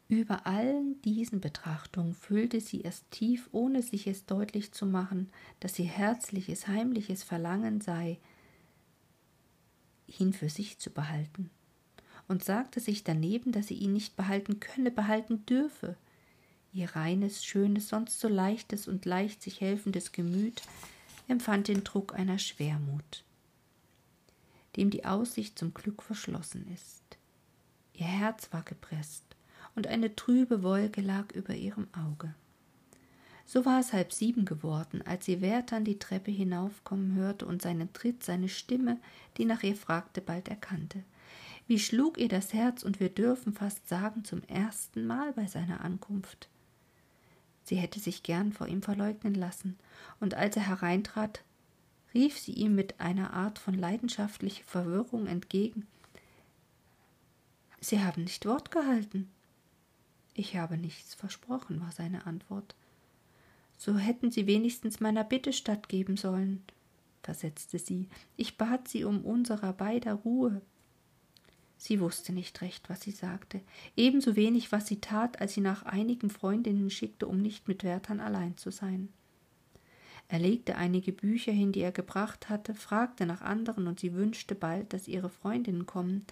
Über 0.10 0.48
allen 0.48 1.00
diesen 1.04 1.40
Betrachtungen 1.40 2.16
fühlte 2.16 2.60
sie 2.62 2.84
es 2.84 3.08
tief, 3.12 3.48
ohne 3.52 3.84
sich 3.84 4.08
es 4.08 4.26
deutlich 4.26 4.72
zu 4.72 4.88
machen, 4.88 5.30
dass 5.60 5.78
ihr 5.78 5.86
herzliches, 5.86 6.68
heimliches 6.68 7.22
Verlangen 7.24 7.80
sei, 7.80 8.18
ihn 10.08 10.34
für 10.34 10.50
sich 10.50 10.80
zu 10.80 10.90
behalten, 10.90 11.52
und 12.28 12.44
sagte 12.44 12.80
sich 12.80 13.04
daneben, 13.04 13.52
dass 13.52 13.68
sie 13.68 13.76
ihn 13.76 13.94
nicht 13.94 14.16
behalten 14.16 14.60
könne, 14.60 14.90
behalten 14.90 15.46
dürfe. 15.46 15.96
Ihr 16.74 16.96
reines, 16.96 17.46
schönes, 17.46 17.90
sonst 17.90 18.20
so 18.20 18.28
leichtes 18.28 18.88
und 18.88 19.06
leicht 19.06 19.44
sich 19.44 19.62
helfendes 19.62 20.12
Gemüt 20.12 20.64
empfand 21.28 21.68
den 21.68 21.84
Druck 21.84 22.16
einer 22.16 22.40
Schwermut, 22.40 23.24
dem 24.76 24.90
die 24.90 25.06
Aussicht 25.06 25.60
zum 25.60 25.76
Glück 25.76 26.02
verschlossen 26.02 26.68
ist. 26.74 27.04
Ihr 27.94 28.08
Herz 28.08 28.52
war 28.52 28.64
gepresst, 28.64 29.29
und 29.76 29.88
eine 29.88 30.16
trübe 30.16 30.64
Wolke 30.64 31.02
lag 31.02 31.32
über 31.34 31.56
ihrem 31.56 31.88
Auge. 31.94 32.34
So 33.46 33.66
war 33.66 33.80
es 33.80 33.94
halb 33.94 34.14
sieben 34.14 34.46
geworden, 34.46 35.02
als 35.02 35.26
sie 35.26 35.42
Wertern 35.42 35.84
die 35.84 35.98
Treppe 35.98 36.32
hinaufkommen 36.32 37.16
hörte 37.16 37.46
und 37.46 37.62
seinen 37.62 37.92
Tritt, 37.94 38.24
seine 38.24 38.48
Stimme, 38.48 39.00
die 39.38 39.46
nach 39.46 39.64
ihr 39.64 39.76
fragte, 39.76 40.22
bald 40.22 40.48
erkannte. 40.50 41.04
Wie 41.66 41.80
schlug 41.80 42.18
ihr 42.18 42.30
das 42.30 42.54
Herz, 42.54 42.84
und 42.84 43.00
wir 43.00 43.10
dürfen 43.10 43.54
fast 43.54 43.88
sagen, 43.88 44.24
zum 44.24 44.44
ersten 44.44 45.06
Mal 45.08 45.34
bei 45.34 45.48
seiner 45.48 45.82
Ankunft. 45.82 46.50
Sie 47.64 47.76
hätte 47.76 48.00
sich 48.00 48.24
gern 48.24 48.54
vor 48.54 48.68
ihm 48.68 48.82
verleugnen 48.82 49.34
lassen, 49.34 49.78
und 50.20 50.36
als 50.36 50.56
er 50.56 50.68
hereintrat, 50.68 51.44
rief 52.14 52.38
sie 52.38 52.54
ihm 52.54 52.76
mit 52.76 53.00
einer 53.00 53.34
Art 53.34 53.60
von 53.60 53.74
leidenschaftlicher 53.74 54.64
Verwirrung 54.66 55.28
entgegen 55.28 55.88
Sie 57.82 58.00
haben 58.00 58.24
nicht 58.24 58.46
Wort 58.46 58.72
gehalten. 58.72 59.30
Ich 60.40 60.56
habe 60.56 60.78
nichts 60.78 61.16
versprochen, 61.16 61.82
war 61.82 61.92
seine 61.92 62.26
Antwort. 62.26 62.74
So 63.78 63.98
hätten 63.98 64.32
Sie 64.32 64.48
wenigstens 64.48 65.02
meiner 65.02 65.26
Bitte 65.26 65.52
stattgeben 65.52 66.16
sollen, 66.16 66.64
versetzte 67.24 67.78
sie. 67.78 68.08
Ich 68.38 68.58
bat 68.58 68.88
Sie 68.88 69.04
um 69.04 69.26
unserer 69.26 69.74
beider 69.74 70.14
Ruhe. 70.14 70.62
Sie 71.76 72.00
wusste 72.00 72.32
nicht 72.32 72.62
recht, 72.62 72.90
was 72.90 73.02
sie 73.02 73.12
sagte, 73.12 73.60
ebenso 73.98 74.38
wenig, 74.38 74.72
was 74.72 74.88
sie 74.88 75.02
tat, 75.02 75.42
als 75.42 75.56
sie 75.56 75.62
nach 75.62 75.84
einigen 75.84 76.30
Freundinnen 76.30 76.90
schickte, 76.90 77.28
um 77.28 77.42
nicht 77.42 77.68
mit 77.68 77.84
Wertern 77.84 78.22
allein 78.22 78.56
zu 78.56 78.72
sein. 78.72 79.10
Er 80.30 80.40
legte 80.40 80.78
einige 80.78 81.12
Bücher 81.12 81.52
hin, 81.52 81.74
die 81.74 81.82
er 81.82 81.92
gebracht 81.92 82.48
hatte, 82.48 82.76
fragte 82.76 83.26
nach 83.26 83.42
anderen, 83.42 83.88
und 83.88 84.00
sie 84.00 84.14
wünschte 84.14 84.56
bald, 84.56 84.94
dass 84.94 85.10
ihre 85.10 85.30
Freundinnen 85.30 85.86
kommen, 85.86 86.26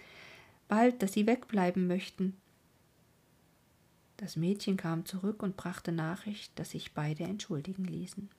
bald, 0.70 1.04
dass 1.04 1.12
sie 1.12 1.28
wegbleiben 1.28 1.88
möchten, 1.88 2.38
das 4.18 4.36
Mädchen 4.36 4.78
kam 4.78 5.06
zurück 5.06 5.44
und 5.44 5.58
brachte 5.58 5.92
Nachricht, 5.92 6.58
dass 6.60 6.72
sich 6.72 6.94
beide 6.94 7.24
entschuldigen 7.24 7.86
ließen. 7.86 8.30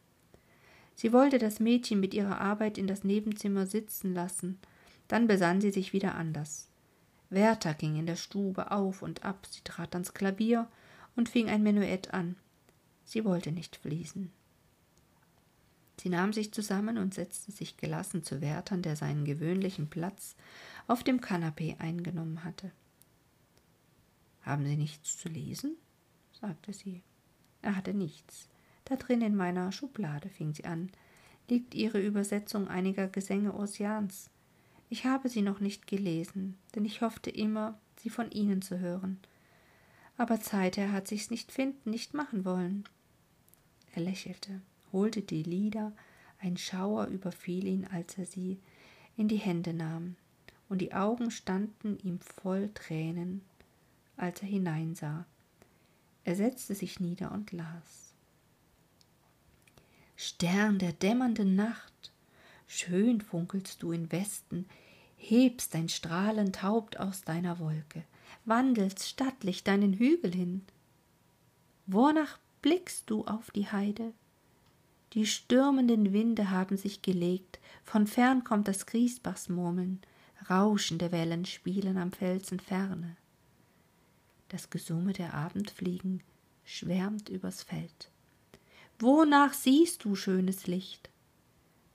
Sie 0.95 1.13
wollte 1.13 1.39
das 1.39 1.61
Mädchen 1.61 2.01
mit 2.01 2.13
ihrer 2.13 2.41
Arbeit 2.41 2.77
in 2.77 2.89
das 2.89 3.05
Nebenzimmer 3.05 3.67
sitzen 3.67 4.15
lassen, 4.15 4.59
dann 5.07 5.29
besann 5.29 5.61
sie 5.61 5.71
sich 5.71 5.93
wieder 5.93 6.17
anders. 6.17 6.69
Werther 7.31 7.75
ging 7.75 7.97
in 7.97 8.07
der 8.07 8.17
Stube 8.17 8.73
auf 8.73 9.03
und 9.03 9.25
ab, 9.25 9.47
sie 9.49 9.61
trat 9.63 9.95
ans 9.95 10.15
Klavier 10.15 10.69
und 11.15 11.29
fing 11.29 11.49
ein 11.49 11.63
Menuett 11.63 12.13
an. 12.13 12.37
Sie 13.05 13.25
wollte 13.25 13.53
nicht 13.53 13.77
fließen. 13.77 14.33
Sie 16.01 16.09
nahm 16.09 16.33
sich 16.33 16.53
zusammen 16.53 16.99
und 16.99 17.15
setzte 17.15 17.53
sich 17.53 17.77
gelassen 17.77 18.23
zu 18.23 18.41
Wärtern, 18.41 18.83
der 18.83 18.97
seinen 18.97 19.25
gewöhnlichen 19.25 19.89
Platz 19.89 20.37
auf 20.87 21.03
dem 21.03 21.21
Kanapee 21.21 21.77
eingenommen 21.79 22.45
hatte. 22.45 22.71
Haben 24.43 24.67
Sie 24.67 24.77
nichts 24.77 25.17
zu 25.19 25.29
lesen? 25.29 25.77
sagte 26.33 26.73
sie. 26.73 27.03
Er 27.63 27.77
hatte 27.77 27.95
nichts. 27.95 28.49
Da 28.85 28.97
drin 28.97 29.21
in 29.21 29.35
meiner 29.35 29.73
Schublade, 29.73 30.29
fing 30.29 30.55
sie 30.55 30.65
an, 30.65 30.91
liegt 31.49 31.75
Ihre 31.75 32.01
Übersetzung 32.01 32.69
einiger 32.69 33.09
Gesänge 33.09 33.55
Ossians. 33.55 34.31
Ich 34.89 35.05
habe 35.05 35.29
sie 35.29 35.43
noch 35.43 35.61
nicht 35.61 35.87
gelesen, 35.87 36.57
denn 36.75 36.85
ich 36.85 37.03
hoffte 37.03 37.31
immer, 37.31 37.79
sie 37.97 38.11
von 38.11 38.31
Ihnen 38.31 38.63
zu 38.63 38.79
hören. 38.79 39.19
Aber 40.17 40.41
Zeither 40.41 40.93
hat 40.93 41.09
sich's 41.09 41.31
nicht 41.31 41.53
finden, 41.53 41.91
nicht 41.91 42.15
machen 42.15 42.45
wollen. 42.45 42.85
Er 43.95 44.03
lächelte 44.03 44.61
holte 44.93 45.23
die 45.23 45.43
Lieder, 45.43 45.93
ein 46.41 46.57
Schauer 46.57 47.07
überfiel 47.07 47.67
ihn, 47.67 47.87
als 47.87 48.17
er 48.19 48.27
sie 48.27 48.59
in 49.17 49.29
die 49.29 49.37
Hände 49.37 49.73
nahm, 49.73 50.17
und 50.69 50.79
die 50.79 50.95
Augen 50.95 51.31
standen 51.31 51.99
ihm 52.03 52.21
voll 52.21 52.71
Tränen, 52.75 53.43
als 54.19 54.43
er 54.43 54.49
hineinsah. 54.49 55.25
Er 56.25 56.37
setzte 56.37 56.75
sich 56.75 57.01
nieder 57.01 57.33
und 57.33 57.53
las. 57.53 58.13
Stern 60.17 60.79
der 60.79 60.93
dämmernden 60.93 61.55
Nacht, 61.55 62.13
schön 62.67 63.21
funkelst 63.21 63.83
du 63.83 63.93
in 63.93 64.11
Westen, 64.13 64.67
hebst 65.17 65.75
dein 65.75 65.89
strahlend 65.89 66.63
Haupt 66.63 66.99
aus 67.01 67.23
deiner 67.23 67.59
Wolke, 67.59 68.05
wandelst 68.45 69.09
stattlich 69.09 69.65
deinen 69.65 69.95
Hügel 69.95 70.35
hin. 70.35 70.63
Wornach 71.87 72.39
blickst 72.61 73.09
du 73.09 73.25
auf 73.27 73.51
die 73.53 73.71
Heide? 73.71 74.13
Die 75.15 75.25
stürmenden 75.25 76.13
Winde 76.13 76.51
haben 76.51 76.77
sich 76.77 77.01
gelegt, 77.01 77.59
von 77.85 78.07
fern 78.07 78.45
kommt 78.45 78.69
das 78.69 78.87
Griesbachsmurmeln, 78.87 80.01
rauschende 80.51 81.13
Wellen 81.13 81.47
spielen 81.47 81.97
am 81.97 82.13
Felsen 82.13 82.61
ferne. 82.61 83.17
Das 84.49 84.71
Gesumme 84.71 85.13
der 85.13 85.35
Abendfliegen 85.35 86.23
schwärmt 86.65 87.29
übers 87.29 87.63
Feld. 87.63 88.11
Wonach 88.99 89.53
siehst 89.53 90.05
du 90.05 90.15
schönes 90.15 90.67
Licht? 90.67 91.11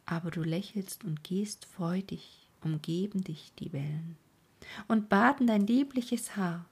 Aber 0.06 0.32
du 0.32 0.44
lächelst 0.44 1.04
und 1.04 1.24
gehst 1.24 1.66
freudig, 1.66 2.50
umgeben 2.62 3.24
dich 3.24 3.52
die 3.60 3.74
Wellen 3.74 4.18
und 4.88 5.10
baden 5.10 5.48
dein 5.48 5.68
liebliches 5.68 6.36
Haar. 6.36 6.66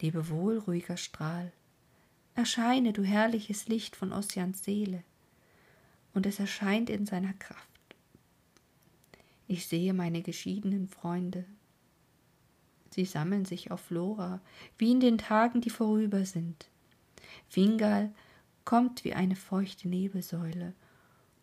Lebe 0.00 0.28
wohl, 0.28 0.58
ruhiger 0.58 0.96
Strahl, 0.96 1.52
Erscheine, 2.34 2.92
du 2.92 3.04
herrliches 3.04 3.68
Licht 3.68 3.94
von 3.94 4.12
Ossians 4.12 4.64
Seele. 4.64 5.04
Und 6.12 6.26
es 6.26 6.40
erscheint 6.40 6.90
in 6.90 7.06
seiner 7.06 7.32
Kraft. 7.32 7.68
Ich 9.46 9.66
sehe 9.66 9.94
meine 9.94 10.22
geschiedenen 10.22 10.88
Freunde. 10.88 11.44
Sie 12.94 13.06
sammeln 13.06 13.44
sich 13.44 13.72
auf 13.72 13.80
Flora, 13.80 14.40
wie 14.78 14.92
in 14.92 15.00
den 15.00 15.18
Tagen, 15.18 15.60
die 15.60 15.70
vorüber 15.70 16.24
sind. 16.24 16.68
Fingal 17.48 18.14
kommt 18.64 19.02
wie 19.02 19.14
eine 19.14 19.34
feuchte 19.34 19.88
Nebelsäule. 19.88 20.74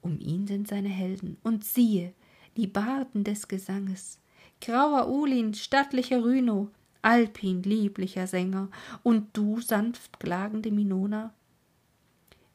Um 0.02 0.18
ihn 0.22 0.48
sind 0.48 0.70
seine 0.70 0.88
Helden. 0.88 1.36
Und 1.44 1.66
siehe, 1.66 2.14
die 2.56 2.68
Barden 2.68 3.26
des 3.26 3.50
Gesanges. 3.50 4.18
Grauer 4.62 5.10
Ulin, 5.10 5.54
stattlicher 5.54 6.24
Rhino, 6.24 6.70
Alpin, 7.02 7.64
lieblicher 7.64 8.28
Sänger, 8.28 8.70
und 9.04 9.36
du, 9.36 9.60
sanft 9.60 10.22
klagende 10.22 10.72
Minona? 10.72 11.34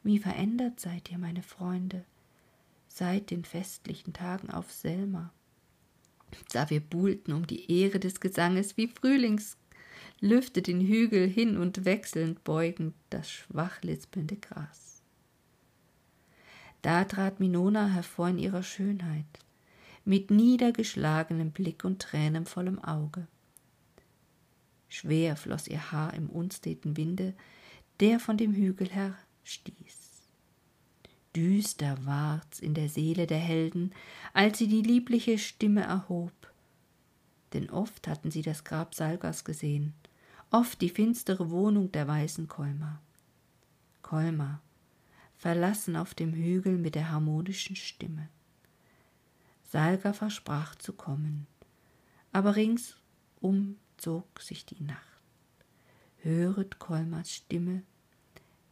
Wie 0.01 0.17
verändert 0.17 0.79
seid 0.79 1.11
ihr, 1.11 1.19
meine 1.19 1.43
Freunde, 1.43 2.03
seit 2.87 3.29
den 3.29 3.45
festlichen 3.45 4.13
Tagen 4.13 4.49
auf 4.49 4.71
Selma, 4.71 5.31
da 6.51 6.69
wir 6.69 6.79
buhlten 6.79 7.33
um 7.33 7.47
die 7.47 7.71
Ehre 7.71 7.99
des 7.99 8.19
Gesanges 8.19 8.77
wie 8.77 8.87
Frühlings 8.87 9.57
lüfte 10.19 10.61
den 10.61 10.81
Hügel 10.81 11.27
hin 11.27 11.57
und 11.57 11.85
wechselnd 11.85 12.43
beugend 12.43 12.93
das 13.09 13.29
schwach 13.29 13.81
lispelnde 13.81 14.37
Gras. 14.37 15.01
Da 16.81 17.03
trat 17.05 17.39
Minona 17.39 17.87
hervor 17.87 18.29
in 18.29 18.39
ihrer 18.39 18.63
Schönheit, 18.63 19.25
mit 20.05 20.31
niedergeschlagenem 20.31 21.51
Blick 21.51 21.83
und 21.83 22.01
tränenvollem 22.01 22.79
Auge. 22.79 23.27
Schwer 24.87 25.35
floß 25.35 25.67
ihr 25.67 25.91
Haar 25.91 26.13
im 26.13 26.29
unsteten 26.29 26.95
Winde, 26.95 27.33
der 27.99 28.19
von 28.19 28.37
dem 28.37 28.53
Hügel 28.53 28.89
her 28.89 29.17
stieß. 29.43 29.96
Düster 31.37 32.03
ward's 32.03 32.59
in 32.59 32.73
der 32.73 32.89
Seele 32.89 33.27
der 33.27 33.37
Helden, 33.37 33.93
als 34.33 34.57
sie 34.57 34.67
die 34.67 34.81
liebliche 34.81 35.37
Stimme 35.37 35.83
erhob. 35.83 36.33
Denn 37.53 37.69
oft 37.69 38.07
hatten 38.07 38.31
sie 38.31 38.41
das 38.41 38.63
Grab 38.63 38.95
Salgas 38.95 39.45
gesehen, 39.45 39.93
oft 40.49 40.81
die 40.81 40.89
finstere 40.89 41.51
Wohnung 41.51 41.91
der 41.91 42.07
weißen 42.07 42.47
Kolmar. 42.47 43.03
Kolmar, 44.01 44.63
verlassen 45.37 45.95
auf 45.95 46.15
dem 46.15 46.33
Hügel 46.33 46.75
mit 46.75 46.95
der 46.95 47.11
harmonischen 47.11 47.75
Stimme. 47.75 48.29
Salga 49.63 50.13
versprach 50.13 50.73
zu 50.73 50.91
kommen, 50.91 51.45
aber 52.31 52.55
ringsum 52.55 53.75
zog 53.97 54.41
sich 54.41 54.65
die 54.65 54.81
Nacht. 54.83 55.21
Höret 56.23 56.79
Kolmars 56.79 57.31
Stimme, 57.31 57.83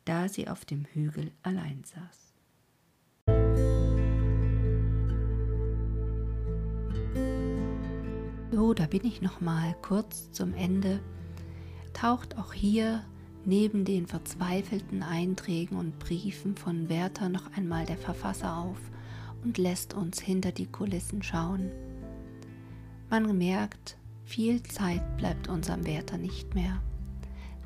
da 0.05 0.27
sie 0.27 0.47
auf 0.47 0.65
dem 0.65 0.85
Hügel 0.85 1.31
allein 1.43 1.83
saß. 1.83 2.24
So, 8.55 8.73
da 8.73 8.85
bin 8.85 9.03
ich 9.03 9.21
noch 9.21 9.41
mal 9.41 9.75
kurz 9.81 10.31
zum 10.31 10.53
Ende. 10.53 11.01
Taucht 11.91 12.37
auch 12.37 12.53
hier 12.53 13.03
neben 13.43 13.83
den 13.83 14.07
verzweifelten 14.07 15.03
Einträgen 15.03 15.75
und 15.77 15.99
Briefen 15.99 16.55
von 16.55 16.87
Werther 16.87 17.27
noch 17.27 17.51
einmal 17.57 17.85
der 17.85 17.97
Verfasser 17.97 18.55
auf 18.55 18.77
und 19.43 19.57
lässt 19.57 19.93
uns 19.93 20.21
hinter 20.21 20.53
die 20.53 20.67
Kulissen 20.67 21.21
schauen. 21.21 21.69
Man 23.09 23.37
merkt, 23.37 23.97
viel 24.23 24.63
Zeit 24.63 25.17
bleibt 25.17 25.49
unserem 25.49 25.85
Wärter 25.85 26.17
nicht 26.17 26.55
mehr. 26.55 26.81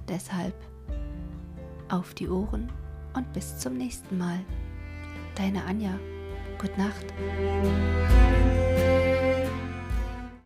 Deshalb 0.07 0.55
auf 1.89 2.15
die 2.15 2.29
Ohren 2.29 2.71
und 3.13 3.31
bis 3.33 3.59
zum 3.59 3.77
nächsten 3.77 4.17
Mal. 4.17 4.39
Deine 5.35 5.65
Anja. 5.65 5.99
Gute 6.57 6.79
Nacht. 6.81 7.05